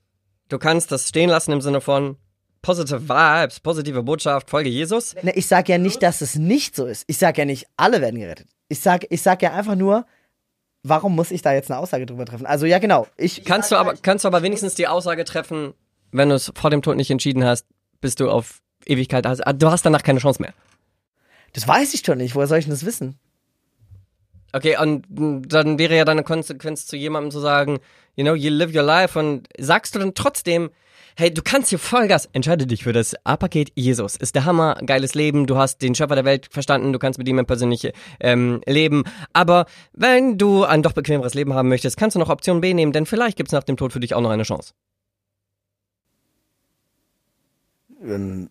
[0.49, 2.17] du kannst das stehen lassen im Sinne von
[2.63, 6.87] positive Vibes, positive Botschaft, folge Jesus, Ne, ich sage ja nicht, dass es nicht so
[6.87, 7.05] ist.
[7.09, 8.47] Ich sage ja nicht, alle werden gerettet.
[8.69, 10.07] Ich sage ich sag ja einfach nur,
[10.83, 12.47] warum muss ich da jetzt eine Aussage drüber treffen?
[12.47, 13.07] Also ja, genau.
[13.17, 15.75] Ich, kannst du aber, kannst du aber wenigstens die Aussage treffen,
[16.13, 17.67] wenn du es vor dem Tod nicht entschieden hast,
[18.01, 20.55] bist du auf Ewigkeit, also, du hast danach keine Chance mehr.
[21.53, 22.35] das weiß ich doch nicht.
[22.35, 23.19] Woher soll ich denn das wissen?
[24.53, 27.81] Okay, und mm, dann wäre ja deine Konsequenz zu jemandem zu sagen,
[28.15, 30.71] you know, you live your life und sagst du dann trotzdem,
[31.17, 34.17] hey, du kannst hier Vollgas, entscheide dich für das A-Paket Jesus.
[34.17, 37.29] Ist der Hammer, geiles Leben, du hast den Schöpfer der Welt verstanden, du kannst mit
[37.29, 39.05] ihm ein persönliches ähm, Leben.
[39.33, 42.93] Aber wenn du ein doch bequemeres Leben haben möchtest, kannst du noch Option B nehmen,
[42.93, 44.75] denn vielleicht gibt's nach dem Tod für dich auch noch eine Chance.
[48.03, 48.51] Ähm,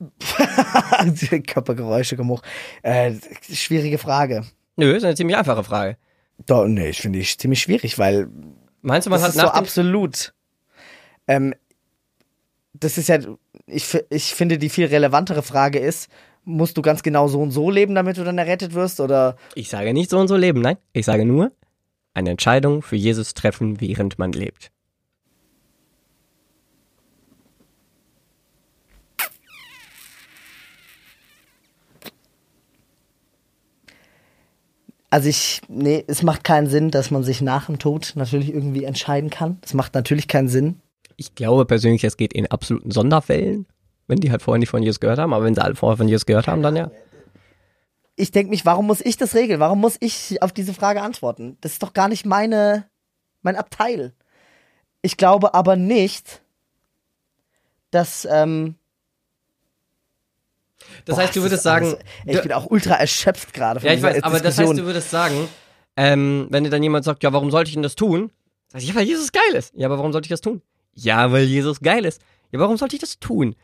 [1.46, 2.42] Körpergeräusche, Geruch.
[2.82, 3.14] Äh,
[3.52, 4.44] schwierige Frage.
[4.76, 5.96] Nö, ist eine ziemlich einfache Frage.
[6.46, 8.28] Doch, nee, ich finde ich ziemlich schwierig, weil
[8.82, 10.34] Meinst du, man das hat ist so absolut.
[11.26, 11.54] Ähm,
[12.74, 13.18] das ist ja,
[13.66, 16.08] ich, ich finde, die viel relevantere Frage ist,
[16.44, 19.00] musst du ganz genau so und so leben, damit du dann errettet wirst?
[19.00, 20.78] Oder Ich sage nicht so und so leben, nein.
[20.92, 21.52] Ich sage nur,
[22.14, 24.70] eine Entscheidung für Jesus treffen, während man lebt.
[35.10, 38.84] Also ich, nee, es macht keinen Sinn, dass man sich nach dem Tod natürlich irgendwie
[38.84, 39.58] entscheiden kann.
[39.62, 40.80] Es macht natürlich keinen Sinn.
[41.16, 43.66] Ich glaube persönlich, es geht in absoluten Sonderfällen,
[44.06, 46.08] wenn die halt vorher nicht von Jesus gehört haben, aber wenn sie alle vorher von
[46.08, 46.90] Jesus gehört haben, dann ja.
[48.16, 49.60] Ich denke mich, warum muss ich das regeln?
[49.60, 51.56] Warum muss ich auf diese Frage antworten?
[51.60, 52.84] Das ist doch gar nicht meine,
[53.42, 54.12] mein Abteil.
[55.02, 56.42] Ich glaube aber nicht,
[57.90, 58.74] dass, ähm,
[61.04, 63.88] Das Boah, heißt, du würdest sagen, alles- Ey, ich bin auch ultra erschöpft gerade von
[63.88, 65.48] ja, ich weiß, aber das heißt, du würdest sagen,
[65.96, 68.30] ähm, wenn dir dann jemand sagt, ja, warum sollte ich denn das tun?
[68.68, 69.72] Sag ich, ja, weil Jesus geil ist.
[69.74, 70.62] Ja, aber warum sollte ich das tun?
[70.94, 72.20] Ja, weil Jesus geil ist.
[72.52, 73.56] Ja, warum sollte ich das tun?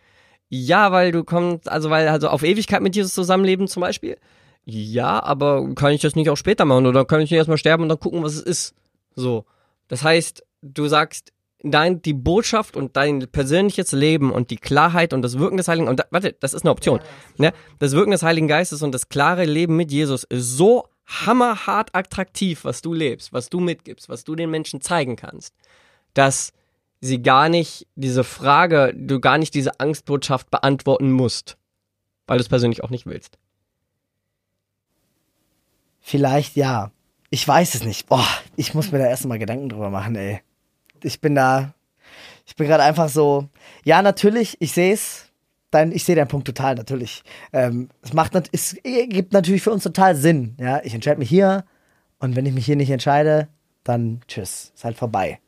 [0.48, 4.16] Ja, weil du kommst, also weil also auf Ewigkeit mit Jesus zusammenleben zum Beispiel.
[4.64, 7.82] Ja, aber kann ich das nicht auch später machen oder kann ich nicht erstmal sterben
[7.82, 8.74] und dann gucken, was es ist?
[9.14, 9.44] So.
[9.88, 11.32] Das heißt, du sagst,
[11.70, 15.88] dein, die Botschaft und dein persönliches Leben und die Klarheit und das Wirken des Heiligen,
[15.88, 17.00] und da, warte, das ist eine Option.
[17.36, 17.52] Ne?
[17.78, 22.64] Das Wirken des Heiligen Geistes und das klare Leben mit Jesus ist so hammerhart attraktiv,
[22.64, 25.54] was du lebst, was du mitgibst, was du den Menschen zeigen kannst,
[26.14, 26.52] dass
[27.00, 31.58] sie gar nicht diese Frage, du gar nicht diese Angstbotschaft beantworten musst,
[32.26, 33.38] weil du es persönlich auch nicht willst.
[36.00, 36.90] Vielleicht ja.
[37.30, 38.06] Ich weiß es nicht.
[38.08, 40.40] Boah, ich muss mir da erst mal Gedanken drüber machen, ey.
[41.04, 41.74] Ich bin da.
[42.46, 43.48] Ich bin gerade einfach so.
[43.84, 45.26] Ja, natürlich, ich sehe es.
[45.70, 47.24] Dein, ich sehe deinen Punkt total, natürlich.
[47.52, 50.54] Ähm, es macht es gibt natürlich für uns total Sinn.
[50.58, 51.64] Ja, ich entscheide mich hier
[52.20, 53.48] und wenn ich mich hier nicht entscheide,
[53.82, 55.40] dann tschüss, ist halt vorbei.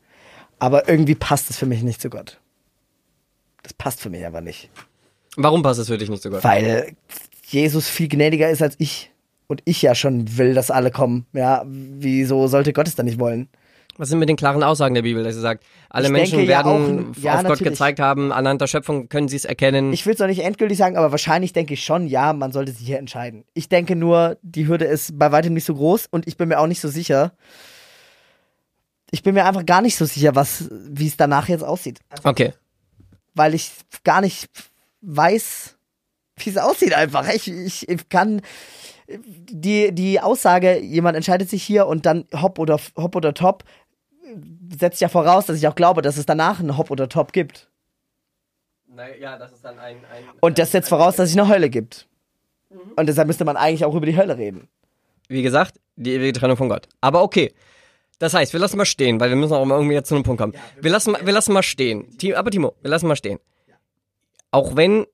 [0.59, 2.41] Aber irgendwie passt es für mich nicht zu Gott.
[3.63, 4.71] Das passt für mich aber nicht.
[5.37, 6.43] Warum passt es für dich nicht so gut?
[6.43, 6.97] Weil
[7.45, 9.13] Jesus viel gnädiger ist als ich.
[9.49, 11.27] Und ich ja schon will, dass alle kommen.
[11.33, 13.49] Ja, wieso sollte Gott es dann nicht wollen?
[13.99, 16.53] Was sind mit den klaren Aussagen der Bibel, dass sie sagt, alle Ich Menschen denke
[16.53, 17.73] ja werden auch- ja, auf Gott natürlich.
[17.73, 19.93] gezeigt haben, anhand der Schöpfung können sie es erkennen.
[19.93, 22.73] Ich will es noch nicht endgültig sagen, aber wahrscheinlich denke ich schon, ja, man sollte
[22.73, 23.45] sich hier entscheiden.
[23.55, 26.59] Ich denke nur, die Hürde ist bei weitem nicht so groß und ich bin mir
[26.61, 27.33] auch nicht so sicher.
[29.11, 32.01] Ich bin mir einfach gar nicht so sicher, was, wie es danach jetzt aussieht.
[32.25, 32.53] okay.
[33.35, 33.71] Weil ich
[34.03, 34.49] gar nicht
[35.03, 35.77] weiß,
[36.39, 37.29] wie es aussieht einfach.
[37.33, 38.41] Ich, ich, ich kann
[39.09, 43.63] die, die Aussage, jemand entscheidet sich hier und dann hopp oder hopp oder top,
[44.79, 47.69] setzt ja voraus, dass ich auch glaube, dass es danach ein Hopp oder Top gibt.
[49.21, 52.09] Ja, das ist dann ein, ein Und das setzt voraus, dass es eine Hölle gibt.
[52.97, 54.69] Und deshalb müsste man eigentlich auch über die Hölle reden.
[55.29, 56.89] wie gesagt, die ewige Trennung von Gott.
[57.01, 57.53] Aber okay.
[58.19, 60.25] Das heißt, wir lassen mal stehen, weil wir müssen auch mal irgendwie jetzt zu einem
[60.25, 60.55] Punkt kommen.
[60.81, 62.17] wir, lassen mal, wir lassen mal stehen.
[62.17, 63.39] Ti- Aber Timo, wir lassen mal stehen.
[64.51, 65.07] Auch wenn,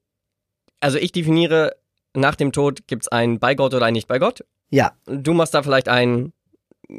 [0.81, 1.75] also ich definiere,
[2.15, 4.45] nach dem Tod gibt es ein bei Gott oder ein nicht bei Gott.
[4.71, 6.33] Ja, Du machst da vielleicht ein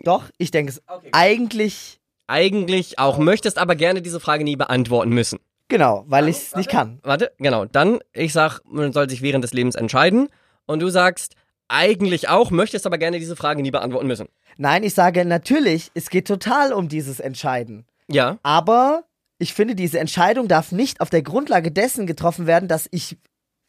[0.03, 1.99] doch, ich denke es eigentlich,
[2.33, 5.39] eigentlich auch möchtest, aber gerne diese Frage nie beantworten müssen.
[5.69, 6.99] genau, weil ich es nicht kann.
[7.03, 7.65] Warte, genau.
[7.65, 10.29] Dann, ich sag, man soll sich während des Lebens entscheiden.
[10.65, 11.35] Und du sagst,
[11.67, 14.27] eigentlich auch, möchtest aber gerne diese Frage nie beantworten müssen.
[14.57, 17.85] Nein, ich sage natürlich, es geht total um dieses Entscheiden.
[18.09, 18.39] Ja.
[18.41, 19.03] Aber
[19.37, 23.17] ich finde, diese Entscheidung darf nicht auf der Grundlage dessen getroffen werden, dass ich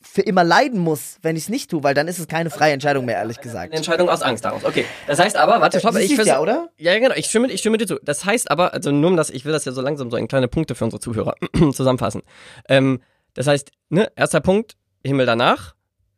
[0.07, 2.72] für immer leiden muss, wenn ich es nicht tue, weil dann ist es keine freie
[2.72, 3.74] Entscheidung mehr, ehrlich Eine gesagt.
[3.74, 4.64] Entscheidung aus Angst daraus.
[4.64, 4.84] Okay.
[5.07, 6.68] Das heißt aber, warte, stopp, Siehst ich du's vers- ja, oder?
[6.76, 7.98] Ja, genau, ich stimme, ich stimme dir zu.
[8.02, 10.28] Das heißt aber, also nur um das, ich will das ja so langsam so in
[10.28, 11.34] kleine Punkte für unsere Zuhörer
[11.72, 12.22] zusammenfassen.
[12.68, 13.00] Ähm,
[13.34, 15.74] das heißt, ne, erster Punkt, Himmel danach,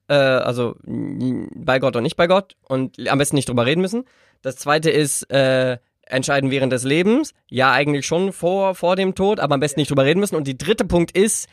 [0.08, 4.04] äh, also bei Gott und nicht bei Gott und am besten nicht drüber reden müssen.
[4.42, 5.78] Das zweite ist, äh,
[6.08, 7.32] entscheiden während des Lebens.
[7.50, 10.36] Ja, eigentlich schon vor, vor dem Tod, aber am besten nicht drüber reden müssen.
[10.36, 11.48] Und die dritte Punkt ist,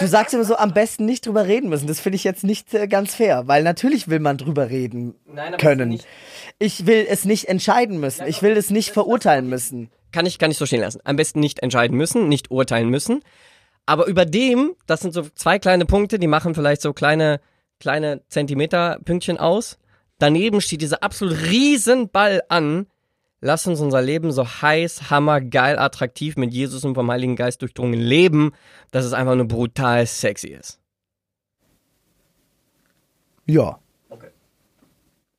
[0.00, 1.86] Du sagst immer so, am besten nicht drüber reden müssen.
[1.86, 5.48] Das finde ich jetzt nicht äh, ganz fair, weil natürlich will man drüber reden Nein,
[5.54, 5.88] aber können.
[5.90, 6.06] nicht-
[6.58, 8.26] Ich will es nicht entscheiden müssen.
[8.26, 9.90] Ich will es nicht verurteilen müssen.
[10.12, 11.00] kann ich, kann ich so stehen lassen.
[11.04, 13.22] Am besten nicht entscheiden müssen, nicht urteilen müssen.
[13.84, 17.40] Aber über dem, das sind so zwei kleine Punkte, die machen vielleicht so kleine,
[17.80, 19.78] kleine Zentimeterpünktchen aus.
[20.18, 22.86] Daneben steht dieser absolut riesen Ball an.
[23.46, 28.00] Lass uns unser Leben so heiß, hammergeil, attraktiv mit Jesus und vom Heiligen Geist durchdrungen
[28.00, 28.50] leben,
[28.90, 30.80] dass es einfach nur brutal sexy ist.
[33.46, 33.78] Ja.
[34.08, 34.30] Okay.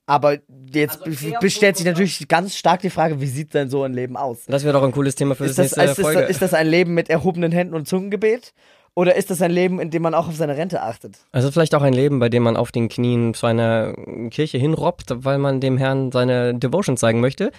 [0.06, 0.38] Aber
[0.72, 3.84] jetzt Also eher be- stellt sich natürlich ganz stark die Frage, wie sieht denn so
[3.84, 4.46] ein Leben aus?
[4.48, 6.22] Das wäre doch ein cooles Thema für Ist das das, nächste ist, Folge.
[6.22, 8.54] das, ist das ein Leben mit erhobenen Händen und Zungengebet?
[8.96, 11.18] Oder ist das ein Leben, in dem man auch auf seine Rente achtet?
[11.34, 13.94] Also vielleicht auch ein Leben, bei dem man auf den Knien zu einer
[14.32, 17.52] Kirche hinrobbt, weil man dem Herrn seine Devotion zeigen möchte.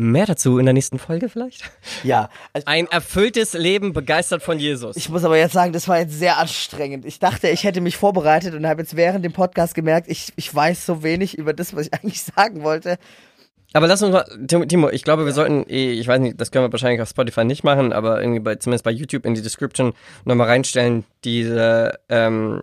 [0.00, 1.70] Mehr dazu in der nächsten Folge vielleicht.
[2.02, 2.30] Ja.
[2.54, 4.96] Also Ein erfülltes Leben begeistert von Jesus.
[4.96, 7.04] ich muss aber jetzt sagen, das war jetzt sehr anstrengend.
[7.04, 10.52] Ich dachte, ich hätte mich vorbereitet und habe jetzt während dem Podcast gemerkt, ich, ich
[10.52, 12.96] weiß so wenig über das, was ich eigentlich sagen wollte.
[13.74, 16.50] aber lass uns mal, Timo, Timo, ich glaube, wir sollten, eh, ich weiß nicht, das
[16.50, 19.42] können wir wahrscheinlich auf Spotify nicht machen, aber irgendwie bei, zumindest bei YouTube in die
[19.42, 19.92] Description
[20.24, 22.62] nochmal reinstellen, diese, ähm,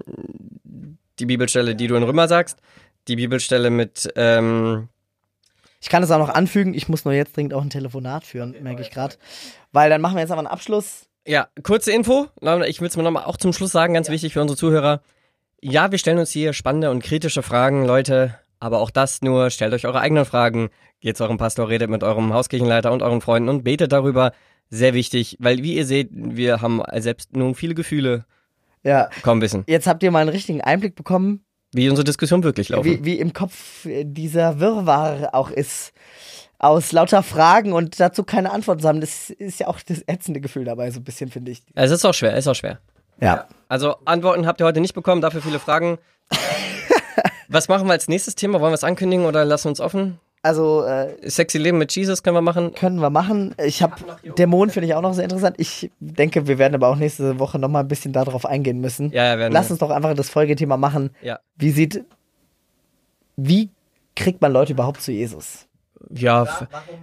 [1.19, 2.57] die Bibelstelle, die du in Römer sagst,
[3.07, 4.89] die Bibelstelle mit, ähm,
[5.87, 8.53] Ich kann es auch noch anfügen, ich muss nur jetzt dringend auch ein Telefonat führen,
[8.61, 9.15] merke ich gerade.
[9.71, 11.07] Weil dann machen wir jetzt aber einen Abschluss.
[11.25, 12.27] Ja, kurze Info.
[12.65, 15.01] Ich will es mir nochmal auch zum Schluss sagen, ganz wichtig für unsere Zuhörer.
[15.61, 18.35] Ja, wir stellen uns hier spannende und kritische Fragen, Leute.
[18.59, 20.71] Aber auch das nur, stellt euch eure eigenen Fragen.
[20.99, 24.33] Geht zu eurem Pastor, redet mit eurem Hauskirchenleiter und euren Freunden und betet darüber.
[24.69, 28.25] Sehr wichtig, weil wie ihr seht, wir haben selbst nun viele Gefühle.
[28.83, 29.09] Ja.
[29.23, 32.85] kaum wissen, Jetzt habt ihr mal einen richtigen Einblick bekommen, wie unsere Diskussion wirklich laufen.
[32.85, 35.93] wie, wie im Kopf dieser Wirrwarr auch ist.
[36.59, 38.99] Aus lauter Fragen und dazu keine Antworten zu haben.
[38.99, 41.61] Das ist ja auch das ätzende Gefühl dabei, so ein bisschen, finde ich.
[41.75, 42.79] Es ist auch schwer, es ist auch schwer.
[43.21, 43.47] Ja.
[43.67, 45.99] Also Antworten habt ihr heute nicht bekommen, dafür viele Fragen.
[47.47, 48.59] Was machen wir als nächstes Thema?
[48.59, 50.19] Wollen wir es ankündigen oder lassen wir uns offen?
[50.47, 52.73] Also, äh, Sexy Leben mit Jesus können wir machen.
[52.73, 53.53] können wir machen.
[53.61, 53.95] Ich habe
[54.37, 55.57] Dämonen finde ich auch noch sehr interessant.
[55.59, 59.11] Ich denke, wir werden aber auch nächste Woche noch mal ein bisschen darauf eingehen müssen.
[59.11, 59.71] Ja, ja, werden Lass wir.
[59.71, 61.09] uns doch einfach das Folgethema machen.
[61.21, 61.39] Ja.
[61.57, 62.05] Wie sieht,
[63.35, 63.71] wie
[64.15, 65.67] kriegt man Leute überhaupt zu Jesus?
[66.09, 66.47] Ja,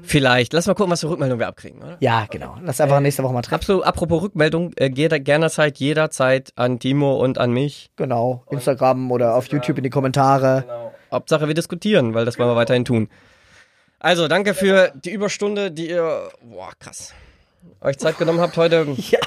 [0.03, 0.55] vielleicht.
[0.55, 1.99] Lass mal gucken, was für Rückmeldungen wir abkriegen, oder?
[2.01, 2.57] Ja, genau.
[2.63, 3.57] Lass einfach nächste Woche mal treffen.
[3.57, 7.91] Absolut, apropos Rückmeldung, äh, jeder, gerne jederzeit an Timo und an mich.
[7.97, 8.45] Genau.
[8.51, 10.93] Instagram oder auf YouTube in die Kommentare.
[11.13, 13.09] Hauptsache wir diskutieren, weil das wollen wir weiterhin tun.
[14.05, 17.15] Also, danke für die Überstunde, die ihr, boah, krass,
[17.81, 18.87] euch Zeit genommen habt heute.
[19.11, 19.19] Ja.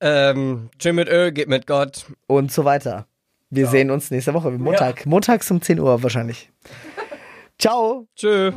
[0.00, 2.04] Ähm, chill mit Öl, geht mit Gott.
[2.26, 3.06] Und so weiter.
[3.48, 4.50] Wir sehen uns nächste Woche.
[4.50, 5.06] Montag.
[5.06, 6.50] Montags um 10 Uhr wahrscheinlich.
[7.58, 8.06] Ciao.
[8.14, 8.52] Tschö.